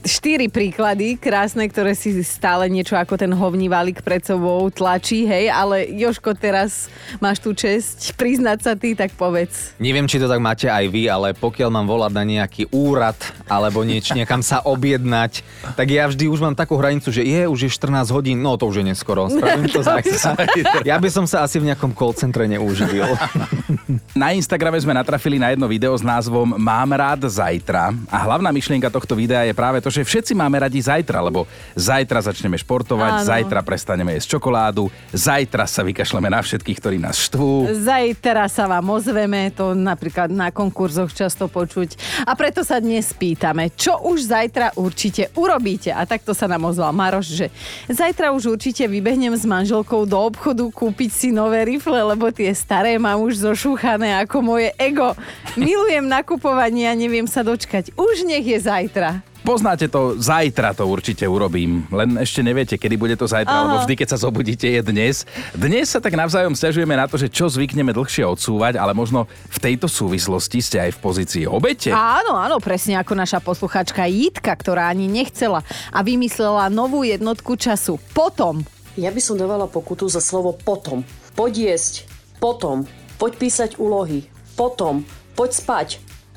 štyri 0.05 0.49
príklady 0.49 1.21
krásne, 1.21 1.69
ktoré 1.69 1.93
si 1.93 2.17
stále 2.25 2.69
niečo 2.73 2.97
ako 2.97 3.21
ten 3.21 3.33
hovnívalík 3.33 4.01
pred 4.01 4.25
sebou 4.25 4.73
tlačí, 4.73 5.29
hej, 5.29 5.53
ale 5.53 5.85
Joško, 5.93 6.33
teraz 6.33 6.89
máš 7.21 7.41
tú 7.45 7.53
česť 7.53 8.17
priznať 8.17 8.59
sa 8.65 8.73
ty, 8.73 8.97
tak 8.97 9.13
povedz. 9.13 9.77
Neviem, 9.77 10.09
či 10.09 10.17
to 10.17 10.31
tak 10.31 10.41
máte 10.41 10.73
aj 10.73 10.89
vy, 10.89 11.05
ale 11.09 11.37
pokiaľ 11.37 11.69
mám 11.69 11.87
volať 11.89 12.13
na 12.17 12.25
nejaký 12.25 12.73
úrad 12.73 13.17
alebo 13.45 13.85
nieč, 13.85 14.13
niekam 14.19 14.41
sa 14.41 14.65
objednať, 14.65 15.45
tak 15.77 15.87
ja 15.93 16.09
vždy 16.09 16.33
už 16.33 16.41
mám 16.41 16.57
takú 16.57 16.81
hranicu, 16.81 17.13
že 17.13 17.21
je, 17.21 17.45
už 17.45 17.69
je 17.69 17.71
14 17.71 18.09
hodín, 18.15 18.41
no 18.41 18.57
to 18.57 18.69
už 18.69 18.81
je 18.81 18.85
neskoro, 18.89 19.29
spravím 19.29 19.69
to 19.69 19.85
zajtra. 19.89 20.49
Ja 20.89 20.97
by 20.97 21.09
som 21.13 21.29
sa 21.29 21.45
asi 21.45 21.61
v 21.61 21.69
nejakom 21.69 21.93
call 21.93 22.17
centre 22.17 22.49
neuživil. 22.49 23.05
Na 24.21 24.33
Instagrame 24.35 24.79
sme 24.81 24.95
natrafili 24.97 25.39
na 25.39 25.55
jedno 25.55 25.71
video 25.71 25.95
s 25.95 26.03
názvom 26.03 26.59
Mám 26.59 26.91
rád 26.95 27.31
zajtra 27.31 27.95
a 28.11 28.17
hlavná 28.27 28.51
myšlienka 28.51 28.91
tohto 28.91 29.15
videa 29.15 29.47
je 29.47 29.55
práve 29.55 29.79
to, 29.83 29.90
že 29.91 30.07
všetci 30.07 30.33
máme 30.33 30.63
radi 30.63 30.81
zajtra, 30.81 31.21
lebo 31.21 31.45
zajtra 31.75 32.23
začneme 32.25 32.57
športovať, 32.57 33.13
Áno. 33.21 33.27
zajtra 33.27 33.61
prestaneme 33.67 34.17
jesť 34.17 34.39
čokoládu, 34.39 34.89
zajtra 35.11 35.67
sa 35.67 35.83
vykašleme 35.83 36.31
na 36.31 36.41
všetkých, 36.41 36.79
ktorí 36.79 36.97
nás 36.97 37.19
štvú. 37.19 37.69
Zajtra 37.75 38.47
sa 38.47 38.71
vám 38.71 38.87
ozveme, 38.95 39.51
to 39.51 39.75
napríklad 39.75 40.31
na 40.31 40.55
konkurzoch 40.55 41.11
často 41.11 41.51
počuť. 41.51 42.23
A 42.25 42.33
preto 42.39 42.63
sa 42.63 42.79
dnes 42.79 43.11
pýtame, 43.11 43.75
čo 43.75 43.99
už 44.07 44.31
zajtra 44.31 44.79
určite 44.79 45.35
urobíte. 45.35 45.91
A 45.91 46.07
takto 46.07 46.33
sa 46.33 46.47
nám 46.47 46.71
ozval 46.71 46.95
Maroš, 46.95 47.29
že 47.35 47.47
zajtra 47.91 48.31
už 48.31 48.55
určite 48.55 48.87
vybehnem 48.87 49.35
s 49.35 49.43
manželkou 49.43 50.07
do 50.07 50.17
obchodu 50.17 50.63
kúpiť 50.71 51.11
si 51.11 51.29
nové 51.35 51.67
rifle, 51.67 51.99
lebo 51.99 52.31
tie 52.31 52.55
staré 52.55 52.97
mám 52.97 53.19
už 53.21 53.43
zošúchané 53.43 54.23
ako 54.23 54.37
moje 54.45 54.71
ego. 54.79 55.19
Milujem 55.59 56.07
nakupovanie 56.07 56.87
a 56.87 56.95
neviem 56.95 57.27
sa 57.27 57.43
dočkať. 57.43 57.97
Už 57.99 58.23
nech 58.29 58.47
je 58.47 58.59
zajtra. 58.61 59.30
Poznáte 59.41 59.89
to, 59.89 60.21
zajtra 60.21 60.77
to 60.77 60.85
určite 60.85 61.25
urobím. 61.25 61.89
Len 61.89 62.21
ešte 62.21 62.45
neviete, 62.45 62.77
kedy 62.77 62.97
bude 63.01 63.17
to 63.17 63.25
zajtra, 63.25 63.51
Aha. 63.51 63.65
lebo 63.65 63.77
vždy, 63.81 63.95
keď 63.97 64.09
sa 64.13 64.19
zobudíte, 64.21 64.69
je 64.69 64.85
dnes. 64.85 65.25
Dnes 65.57 65.89
sa 65.89 65.97
tak 65.97 66.13
navzájom 66.13 66.53
stiažujeme 66.53 66.93
na 66.93 67.09
to, 67.09 67.17
že 67.17 67.33
čo 67.33 67.49
zvykneme 67.49 67.97
dlhšie 67.97 68.29
odsúvať, 68.29 68.77
ale 68.77 68.93
možno 68.93 69.25
v 69.49 69.59
tejto 69.59 69.89
súvislosti 69.89 70.61
ste 70.61 70.79
aj 70.85 70.91
v 70.97 70.99
pozícii 71.01 71.45
obete. 71.49 71.89
Áno, 71.89 72.37
áno, 72.37 72.61
presne 72.61 73.01
ako 73.01 73.17
naša 73.17 73.41
posluchačka 73.41 74.05
Jitka, 74.05 74.53
ktorá 74.53 74.93
ani 74.93 75.09
nechcela 75.09 75.65
a 75.89 76.05
vymyslela 76.05 76.69
novú 76.69 77.01
jednotku 77.01 77.57
času. 77.57 77.97
Potom. 78.13 78.61
Ja 79.01 79.09
by 79.09 79.21
som 79.25 79.41
dávala 79.41 79.65
pokutu 79.71 80.05
za 80.13 80.21
slovo 80.21 80.53
potom. 80.53 81.01
Poď 81.33 81.73
jesť. 81.73 82.05
Potom. 82.37 82.85
Poď 83.17 83.33
písať 83.41 83.71
úlohy. 83.81 84.29
Potom. 84.53 85.09
Poď 85.33 85.51
spať. 85.57 85.89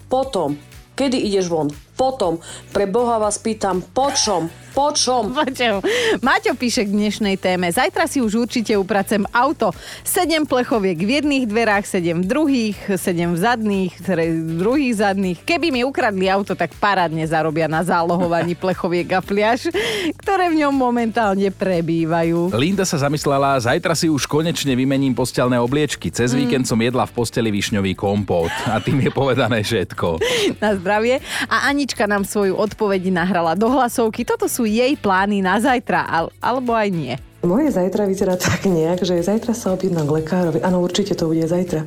Potom. 0.07 0.55
Kedy 0.95 1.17
ideš 1.17 1.49
von? 1.49 1.73
Potom. 1.93 2.41
Pre 2.73 2.85
Boha 2.89 3.21
vás 3.21 3.37
pýtam, 3.37 3.81
po 3.81 4.09
čom? 4.11 4.49
Po 4.73 4.89
čom? 4.89 5.37
Počujem. 5.37 5.85
Maťo 6.25 6.57
píše 6.57 6.89
k 6.89 6.89
dnešnej 6.89 7.37
téme. 7.37 7.69
Zajtra 7.69 8.09
si 8.09 8.25
už 8.25 8.49
určite 8.49 8.73
upracem 8.73 9.21
auto. 9.29 9.69
Sedem 10.01 10.49
plechoviek 10.49 10.97
v 10.97 11.21
jedných 11.21 11.45
dverách, 11.45 11.85
sedem 11.85 12.25
v 12.25 12.27
druhých, 12.27 12.77
sedem 12.97 13.37
v 13.37 13.39
zadných, 13.39 13.93
v 14.01 14.57
druhých 14.57 14.97
zadných. 14.97 15.45
Keby 15.45 15.69
mi 15.69 15.85
ukradli 15.85 16.25
auto, 16.25 16.57
tak 16.57 16.73
parádne 16.81 17.21
zarobia 17.29 17.69
na 17.69 17.85
zálohovaní 17.85 18.57
plechoviek 18.57 19.13
a 19.13 19.21
fliaž, 19.21 19.69
ktoré 20.17 20.49
v 20.49 20.65
ňom 20.65 20.73
momentálne 20.73 21.53
prebývajú. 21.53 22.57
Linda 22.57 22.81
sa 22.81 22.97
zamyslela, 22.97 23.61
zajtra 23.61 23.93
si 23.93 24.09
už 24.09 24.25
konečne 24.25 24.73
vymením 24.73 25.13
postelné 25.13 25.61
obliečky. 25.61 26.09
Cez 26.09 26.33
víkend 26.33 26.65
som 26.65 26.81
jedla 26.81 27.05
v 27.05 27.13
posteli 27.13 27.53
višňový 27.53 27.93
kompót. 27.93 28.49
A 28.65 28.81
tým 28.81 29.05
je 29.05 29.13
povedané 29.13 29.61
všetko. 29.61 30.17
Na 30.57 30.73
zdravie. 30.73 31.21
A 31.45 31.69
Anička 31.83 32.07
nám 32.07 32.23
svoju 32.23 32.55
odpoveď 32.55 33.11
nahrala 33.11 33.59
do 33.59 33.67
hlasovky. 33.67 34.23
Toto 34.23 34.47
sú 34.47 34.63
jej 34.63 34.95
plány 34.95 35.43
na 35.43 35.59
zajtra, 35.59 36.07
al- 36.07 36.31
alebo 36.39 36.71
aj 36.71 36.87
nie. 36.87 37.19
Moje 37.43 37.75
zajtra 37.75 38.07
vyzerá 38.07 38.39
tak 38.39 38.71
nejak, 38.71 39.03
že 39.03 39.19
zajtra 39.19 39.51
sa 39.51 39.75
objednám 39.75 40.07
k 40.07 40.23
lekárovi. 40.23 40.63
Áno, 40.63 40.79
určite 40.79 41.11
to 41.11 41.27
bude 41.27 41.43
zajtra. 41.43 41.83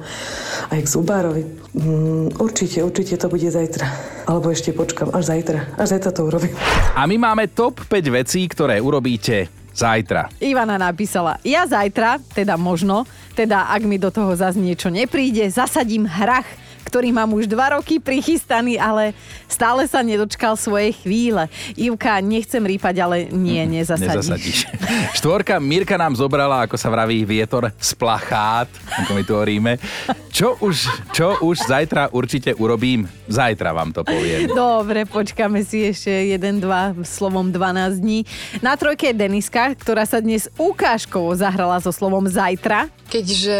Aj 0.68 0.76
k 0.76 0.84
zubárovi. 0.84 1.48
Mm, 1.72 2.36
určite, 2.36 2.84
určite 2.84 3.16
to 3.16 3.32
bude 3.32 3.48
zajtra. 3.48 3.88
Alebo 4.28 4.52
ešte 4.52 4.76
počkam, 4.76 5.08
až 5.16 5.32
zajtra. 5.32 5.80
Až 5.80 5.96
zajtra 5.96 6.12
to 6.12 6.28
urobím. 6.28 6.52
A 6.92 7.08
my 7.08 7.16
máme 7.16 7.48
top 7.48 7.80
5 7.88 8.20
vecí, 8.20 8.44
ktoré 8.52 8.76
urobíte 8.84 9.48
zajtra. 9.72 10.28
Ivana 10.44 10.76
napísala, 10.76 11.40
ja 11.40 11.64
zajtra, 11.64 12.20
teda 12.36 12.60
možno, 12.60 13.08
teda 13.32 13.72
ak 13.72 13.80
mi 13.88 13.96
do 13.96 14.12
toho 14.12 14.36
zase 14.36 14.60
niečo 14.60 14.92
nepríde, 14.92 15.48
zasadím 15.48 16.04
hrach 16.04 16.44
ktorý 16.86 17.10
mám 17.10 17.34
už 17.34 17.50
dva 17.50 17.74
roky 17.74 17.98
prichystaný, 17.98 18.78
ale 18.78 19.10
stále 19.50 19.82
sa 19.90 20.06
nedočkal 20.06 20.54
svojej 20.54 20.94
chvíle. 20.94 21.50
Ivka, 21.74 22.22
nechcem 22.22 22.62
rýpať, 22.62 23.02
ale 23.02 23.16
nie, 23.34 23.58
nezasadíš. 23.66 24.30
Nezasadíš. 24.30 24.58
Štvorka 25.18 25.58
Mirka 25.58 25.98
nám 25.98 26.14
zobrala, 26.14 26.70
ako 26.70 26.78
sa 26.78 26.86
vraví, 26.86 27.26
vietor 27.26 27.74
z 27.82 27.90
plachát, 27.98 28.70
ako 29.02 29.10
my 29.18 29.22
tu 29.26 29.32
hovoríme. 29.34 29.72
Čo 30.30 30.60
už, 30.62 30.76
čo 31.16 31.40
už 31.42 31.66
zajtra 31.66 32.12
určite 32.12 32.54
urobím? 32.54 33.08
Zajtra 33.26 33.72
vám 33.74 33.90
to 33.90 34.04
poviem. 34.04 34.46
Dobre, 34.52 35.08
počkáme 35.08 35.64
si 35.64 35.90
ešte 35.90 36.12
1-2 36.36 37.02
slovom 37.02 37.50
12 37.50 37.98
dní. 37.98 38.22
Na 38.60 38.76
trojke 38.76 39.10
je 39.10 39.16
Deniska, 39.16 39.72
ktorá 39.74 40.04
sa 40.04 40.20
dnes 40.20 40.52
ukážkovo 40.60 41.32
zahrala 41.34 41.80
so 41.80 41.88
slovom 41.88 42.28
zajtra. 42.28 42.92
Keďže 43.08 43.56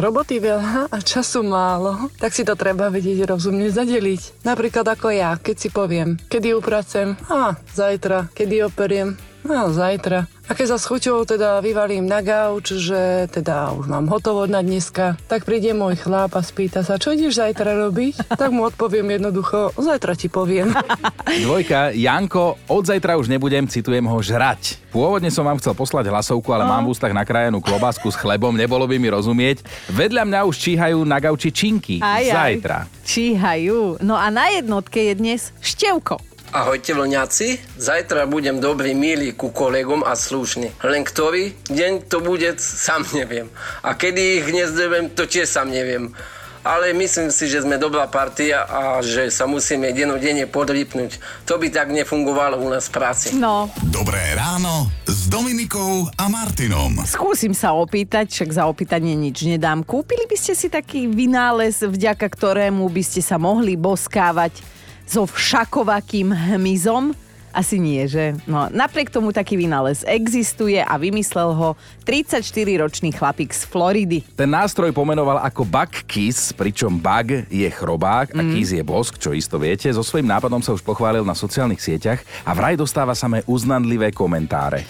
roboty 0.00 0.40
veľa 0.40 0.88
a 0.88 0.96
času 1.02 1.44
málo, 1.44 2.08
tak 2.16 2.32
si 2.32 2.40
to 2.40 2.56
treba 2.64 2.88
vedieť 2.88 3.28
rozumne 3.28 3.68
zadeliť. 3.68 4.40
Napríklad 4.48 4.88
ako 4.88 5.12
ja, 5.12 5.36
keď 5.36 5.56
si 5.60 5.68
poviem, 5.68 6.16
kedy 6.32 6.56
upracem, 6.56 7.12
a 7.28 7.52
zajtra, 7.76 8.32
kedy 8.32 8.64
operiem, 8.64 9.20
No, 9.44 9.68
zajtra. 9.68 10.24
A 10.48 10.52
keď 10.56 10.76
sa 10.76 10.78
s 10.80 10.88
chuťou 10.88 11.28
teda 11.28 11.60
vyvalím 11.60 12.08
na 12.08 12.24
gauč, 12.24 12.76
že 12.80 13.28
teda 13.28 13.76
už 13.76 13.92
mám 13.92 14.08
hotovo 14.08 14.48
na 14.48 14.64
dneska, 14.64 15.20
tak 15.28 15.44
príde 15.44 15.76
môj 15.76 16.00
chlap 16.00 16.32
a 16.36 16.40
spýta 16.40 16.80
sa, 16.80 16.96
čo 16.96 17.12
ideš 17.12 17.40
zajtra 17.40 17.76
robiť? 17.84 18.32
Tak 18.40 18.48
mu 18.52 18.64
odpoviem 18.64 19.20
jednoducho, 19.20 19.76
zajtra 19.76 20.16
ti 20.16 20.32
poviem. 20.32 20.72
Dvojka, 21.44 21.92
Janko, 21.92 22.56
od 22.72 22.84
zajtra 22.88 23.20
už 23.20 23.28
nebudem, 23.28 23.68
citujem 23.68 24.04
ho, 24.04 24.16
žrať. 24.24 24.80
Pôvodne 24.88 25.28
som 25.28 25.44
vám 25.44 25.60
chcel 25.60 25.76
poslať 25.76 26.08
hlasovku, 26.08 26.48
ale 26.48 26.64
mám 26.64 26.88
v 26.88 26.96
ústach 26.96 27.12
nakrájanú 27.12 27.60
klobásku 27.60 28.08
s 28.08 28.16
chlebom, 28.16 28.56
nebolo 28.56 28.88
by 28.88 28.96
mi 28.96 29.12
rozumieť. 29.12 29.60
Vedľa 29.92 30.24
mňa 30.24 30.40
už 30.48 30.56
číhajú 30.56 31.04
na 31.04 31.20
gauči 31.20 31.52
činky. 31.52 32.00
Aj, 32.00 32.20
aj. 32.20 32.32
Zajtra. 32.32 32.78
Číhajú. 33.04 34.00
No 34.00 34.16
a 34.16 34.28
na 34.32 34.48
jednotke 34.52 35.12
je 35.12 35.14
dnes 35.16 35.52
števko. 35.60 36.33
Ahojte 36.54 36.94
vlňáci, 36.94 37.58
zajtra 37.82 38.30
budem 38.30 38.62
dobrý, 38.62 38.94
milý 38.94 39.34
ku 39.34 39.50
kolegom 39.50 40.06
a 40.06 40.14
slušný. 40.14 40.70
Len 40.86 41.02
ktorý 41.02 41.50
deň 41.66 42.06
to 42.06 42.22
bude, 42.22 42.46
sám 42.62 43.02
neviem. 43.10 43.50
A 43.82 43.98
kedy 43.98 44.38
ich 44.38 44.46
nezdebem, 44.54 45.10
to 45.10 45.26
tiež 45.26 45.50
sám 45.50 45.74
neviem. 45.74 46.14
Ale 46.62 46.94
myslím 46.94 47.34
si, 47.34 47.50
že 47.50 47.66
sme 47.66 47.74
dobrá 47.74 48.06
partia 48.06 48.70
a 48.70 49.02
že 49.02 49.34
sa 49.34 49.50
musíme 49.50 49.90
denodenne 49.90 50.46
podrýpnuť. 50.46 51.42
To 51.50 51.58
by 51.58 51.74
tak 51.74 51.90
nefungovalo 51.90 52.62
u 52.62 52.70
nás 52.70 52.86
v 52.86 53.02
práci. 53.02 53.34
No. 53.34 53.66
Dobré 53.90 54.22
ráno 54.38 54.94
s 55.10 55.26
Dominikou 55.26 56.06
a 56.14 56.30
Martinom. 56.30 57.02
Skúsim 57.02 57.50
sa 57.50 57.74
opýtať, 57.74 58.30
však 58.30 58.62
za 58.62 58.70
opýtanie 58.70 59.18
nič 59.18 59.42
nedám. 59.42 59.82
Kúpili 59.82 60.30
by 60.30 60.38
ste 60.38 60.54
si 60.54 60.70
taký 60.70 61.10
vynález, 61.10 61.82
vďaka 61.82 62.30
ktorému 62.30 62.86
by 62.94 63.02
ste 63.02 63.26
sa 63.26 63.42
mohli 63.42 63.74
boskávať 63.74 64.73
so 65.04 65.28
všakovakým 65.28 66.32
hmyzom? 66.32 67.14
Asi 67.54 67.78
nie, 67.78 68.02
že? 68.10 68.34
No, 68.50 68.66
napriek 68.66 69.14
tomu 69.14 69.30
taký 69.30 69.54
vynález 69.54 70.02
existuje 70.02 70.82
a 70.82 70.98
vymyslel 70.98 71.54
ho 71.54 71.78
34-ročný 72.02 73.14
chlapík 73.14 73.54
z 73.54 73.62
Floridy. 73.70 74.26
Ten 74.34 74.50
nástroj 74.50 74.90
pomenoval 74.90 75.38
ako 75.38 75.62
Bug 75.62 76.02
Kiss, 76.10 76.50
pričom 76.50 76.98
bug 76.98 77.46
je 77.46 77.70
chrobák 77.70 78.34
a 78.34 78.42
Mm. 78.42 78.58
kiss 78.58 78.74
je 78.74 78.82
bosk, 78.82 79.22
čo 79.22 79.30
isto 79.30 79.54
viete. 79.54 79.86
So 79.94 80.02
svojím 80.02 80.26
nápadom 80.34 80.66
sa 80.66 80.74
už 80.74 80.82
pochválil 80.82 81.22
na 81.22 81.38
sociálnych 81.38 81.78
sieťach 81.78 82.26
a 82.42 82.50
vraj 82.58 82.74
dostáva 82.74 83.14
samé 83.14 83.46
uznanlivé 83.46 84.10
komentáre. 84.10 84.82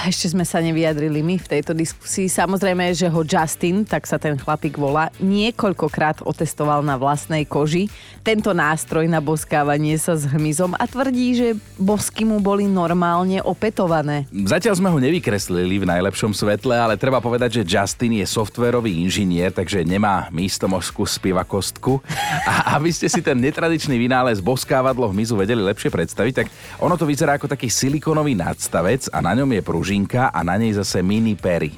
Ešte 0.00 0.32
sme 0.32 0.42
sa 0.48 0.58
nevyjadrili 0.58 1.20
my 1.22 1.36
v 1.38 1.46
tejto 1.46 1.76
diskusii. 1.76 2.26
Samozrejme, 2.26 2.90
že 2.96 3.06
ho 3.06 3.20
Justin, 3.22 3.86
tak 3.86 4.08
sa 4.08 4.18
ten 4.18 4.34
chlapík 4.34 4.80
volá, 4.80 5.12
niekoľkokrát 5.22 6.26
otestoval 6.26 6.82
na 6.82 6.96
vlastnej 6.96 7.46
koži 7.46 7.86
tento 8.20 8.52
nástroj 8.52 9.08
na 9.08 9.16
boskávanie 9.16 9.96
sa 9.96 10.12
s 10.12 10.28
hmyzom 10.28 10.76
a 10.76 10.84
tvrdí, 10.84 11.28
že 11.32 11.48
bosky 11.80 12.28
mu 12.28 12.36
boli 12.36 12.68
normálne 12.68 13.40
opetované. 13.40 14.28
Zatiaľ 14.28 14.76
sme 14.76 14.92
ho 14.92 15.00
nevykreslili 15.00 15.80
v 15.80 15.88
najlepšom 15.88 16.36
svetle, 16.36 16.76
ale 16.76 17.00
treba 17.00 17.24
povedať, 17.24 17.60
že 17.60 17.66
Justin 17.66 18.20
je 18.20 18.26
softverový 18.28 18.92
inžinier, 19.00 19.56
takže 19.56 19.88
nemá 19.88 20.28
místomožskú 20.28 21.08
spivakostku. 21.08 22.04
A 22.44 22.76
aby 22.76 22.92
ste 22.92 23.08
si 23.08 23.24
ten 23.24 23.40
netradičný 23.40 23.96
vynález 23.96 24.44
boskávadlo 24.44 25.08
hmyzu 25.08 25.40
vedeli 25.40 25.64
lepšie 25.64 25.88
predstaviť, 25.88 26.32
tak 26.44 26.46
ono 26.76 27.00
to 27.00 27.08
vyzerá 27.08 27.40
ako 27.40 27.48
taký 27.48 27.72
silikonový 27.72 28.36
nadstavec 28.36 29.08
a 29.16 29.24
na 29.24 29.32
ňom 29.32 29.48
je 29.48 29.59
pružinka 29.62 30.32
a 30.32 30.40
na 30.42 30.56
nej 30.56 30.72
zase 30.72 31.00
mini 31.04 31.36
pery. 31.36 31.72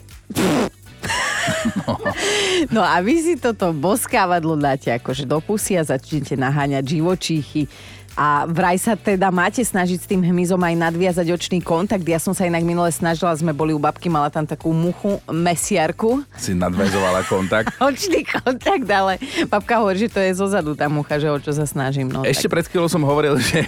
No 2.71 2.83
a 2.83 3.03
vy 3.03 3.19
si 3.19 3.35
toto 3.35 3.75
boskávadlo 3.75 4.55
dáte 4.55 4.95
akože 4.95 5.27
do 5.27 5.43
pusy 5.43 5.75
a 5.75 5.83
začnete 5.83 6.39
naháňať 6.39 6.99
živočíchy. 6.99 7.67
A 8.13 8.45
vraj 8.45 8.77
sa 8.77 8.93
teda 8.93 9.33
máte 9.33 9.65
snažiť 9.65 9.99
s 9.99 10.07
tým 10.07 10.21
hmyzom 10.21 10.61
aj 10.61 10.75
nadviazať 10.77 11.27
očný 11.33 11.59
kontakt. 11.65 12.05
Ja 12.05 12.21
som 12.21 12.37
sa 12.37 12.45
inak 12.45 12.61
minule 12.61 12.93
snažila, 12.93 13.33
sme 13.33 13.57
boli 13.57 13.73
u 13.73 13.81
babky, 13.81 14.13
mala 14.13 14.29
tam 14.29 14.45
takú 14.45 14.69
muchu, 14.77 15.17
mesiarku. 15.33 16.21
Si 16.37 16.53
nadväzovala 16.53 17.25
kontakt. 17.25 17.73
Očný 17.81 18.25
kontakt, 18.29 18.85
ale 18.85 19.17
babka 19.49 19.81
hovorí, 19.81 20.05
že 20.05 20.13
to 20.13 20.21
je 20.21 20.37
zozadu 20.37 20.77
tá 20.77 20.93
mucha, 20.93 21.17
že 21.17 21.33
o 21.33 21.39
čo 21.41 21.57
sa 21.57 21.65
snažím. 21.65 22.13
No, 22.13 22.21
Ešte 22.21 22.53
tak. 22.53 22.53
pred 22.61 22.65
chvíľou 22.69 22.89
som 22.93 23.01
hovoril, 23.01 23.41
že, 23.41 23.65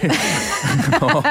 no, 1.01 1.25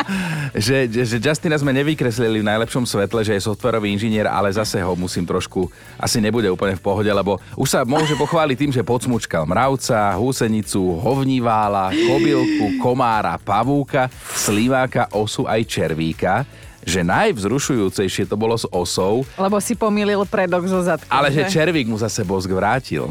že, 0.54 0.90
že 0.90 1.16
Justina 1.22 1.54
sme 1.54 1.70
nevykreslili 1.70 2.42
v 2.42 2.48
najlepšom 2.50 2.82
svetle, 2.82 3.22
že 3.22 3.38
je 3.38 3.46
softwarový 3.46 3.94
inžinier, 3.94 4.26
ale 4.26 4.50
zase 4.50 4.82
ho 4.82 4.92
musím 4.98 5.22
trošku, 5.22 5.70
asi 5.96 6.18
nebude 6.18 6.50
úplne 6.50 6.74
v 6.74 6.82
pohode, 6.82 7.10
lebo 7.10 7.38
už 7.54 7.68
sa 7.70 7.80
môže 7.86 8.18
pochváliť 8.18 8.56
tým, 8.58 8.72
že 8.74 8.82
podsmučkal 8.82 9.46
mravca, 9.46 10.18
húsenicu, 10.18 10.98
hovnívála, 10.98 11.94
kobylku, 11.94 12.82
komára, 13.04 13.36
pavúka, 13.36 14.08
sliváka, 14.32 15.12
osu 15.12 15.44
aj 15.44 15.60
červíka 15.68 16.48
že 16.84 17.00
najvzrušujúcejšie 17.00 18.28
to 18.28 18.36
bolo 18.36 18.60
s 18.60 18.68
osou, 18.68 19.24
Lebo 19.40 19.56
si 19.56 19.72
pomýlil 19.72 20.20
predok 20.28 20.68
zo 20.68 20.84
zadku. 20.84 21.08
ale 21.08 21.32
že 21.32 21.48
červík 21.48 21.88
mu 21.88 21.96
zase 21.96 22.28
bosk 22.28 22.52
vrátil. 22.52 23.08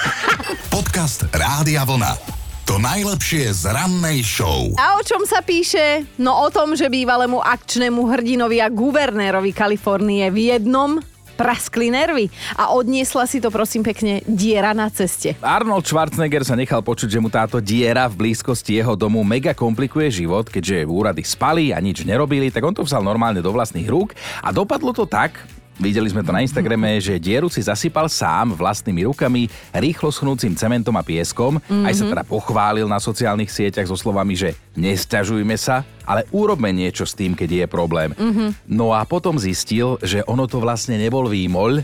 Podcast 0.72 1.28
Rádia 1.28 1.84
Vlna. 1.84 2.16
To 2.64 2.80
najlepšie 2.80 3.52
z 3.52 3.68
rannej 3.68 4.24
show. 4.24 4.72
A 4.80 4.96
o 4.96 5.04
čom 5.04 5.28
sa 5.28 5.44
píše? 5.44 6.08
No 6.16 6.40
o 6.40 6.48
tom, 6.48 6.72
že 6.72 6.88
bývalému 6.88 7.36
akčnému 7.36 8.00
hrdinovi 8.00 8.64
a 8.64 8.72
guvernérovi 8.72 9.52
Kalifornie 9.52 10.32
v 10.32 10.56
jednom 10.56 10.96
praskli 11.42 11.90
nervy. 11.90 12.30
A 12.54 12.70
odniesla 12.70 13.26
si 13.26 13.42
to 13.42 13.50
prosím 13.50 13.82
pekne 13.82 14.22
diera 14.30 14.70
na 14.70 14.86
ceste. 14.86 15.34
Arnold 15.42 15.82
Schwarzenegger 15.82 16.46
sa 16.46 16.54
nechal 16.54 16.86
počuť, 16.86 17.10
že 17.10 17.18
mu 17.18 17.26
táto 17.26 17.58
diera 17.58 18.06
v 18.06 18.30
blízkosti 18.30 18.78
jeho 18.78 18.94
domu 18.94 19.26
mega 19.26 19.50
komplikuje 19.50 20.22
život, 20.22 20.46
keďže 20.46 20.86
úrady 20.86 21.26
spali 21.26 21.74
a 21.74 21.82
nič 21.82 22.06
nerobili, 22.06 22.54
tak 22.54 22.62
on 22.62 22.78
to 22.78 22.86
vzal 22.86 23.02
normálne 23.02 23.42
do 23.42 23.50
vlastných 23.50 23.90
rúk. 23.90 24.14
A 24.38 24.54
dopadlo 24.54 24.94
to 24.94 25.02
tak, 25.02 25.34
Videli 25.82 26.08
sme 26.08 26.22
to 26.22 26.30
na 26.30 26.46
Instagrame, 26.46 26.96
že 27.06 27.18
dieru 27.18 27.50
si 27.50 27.58
zasypal 27.58 28.06
sám 28.06 28.54
vlastnými 28.54 29.10
rukami, 29.10 29.50
rýchlo 29.74 30.14
schnúcim 30.14 30.54
cementom 30.54 30.94
a 30.94 31.02
pieskom. 31.02 31.58
Mm-hmm. 31.58 31.84
Aj 31.84 31.94
sa 31.98 32.04
teda 32.06 32.22
pochválil 32.22 32.86
na 32.86 33.02
sociálnych 33.02 33.50
sieťach 33.50 33.90
so 33.90 33.98
slovami, 33.98 34.38
že 34.38 34.54
nesťažujme 34.78 35.58
sa, 35.58 35.82
ale 36.06 36.24
urobme 36.30 36.70
niečo 36.70 37.02
s 37.02 37.18
tým, 37.18 37.34
keď 37.34 37.50
je 37.50 37.66
problém. 37.66 38.10
Mhm. 38.14 38.70
No 38.70 38.94
a 38.94 39.02
potom 39.02 39.36
zistil, 39.36 39.98
že 40.00 40.22
ono 40.24 40.46
to 40.46 40.62
vlastne 40.62 40.96
nebol 40.96 41.26
výmoľ 41.26 41.82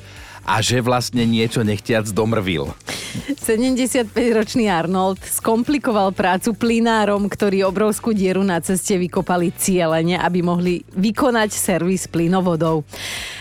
a 0.49 0.65
že 0.65 0.81
vlastne 0.81 1.29
niečo 1.29 1.61
nechtiac 1.61 2.09
domrvil. 2.09 2.73
75-ročný 3.49 4.69
Arnold 4.69 5.25
skomplikoval 5.25 6.13
prácu 6.13 6.53
plynárom, 6.53 7.33
ktorí 7.33 7.65
obrovskú 7.65 8.13
dieru 8.13 8.45
na 8.45 8.61
ceste 8.61 9.01
vykopali 9.01 9.57
cieľene, 9.57 10.21
aby 10.21 10.45
mohli 10.45 10.85
vykonať 10.93 11.57
servis 11.57 12.05
plynovodov. 12.05 12.85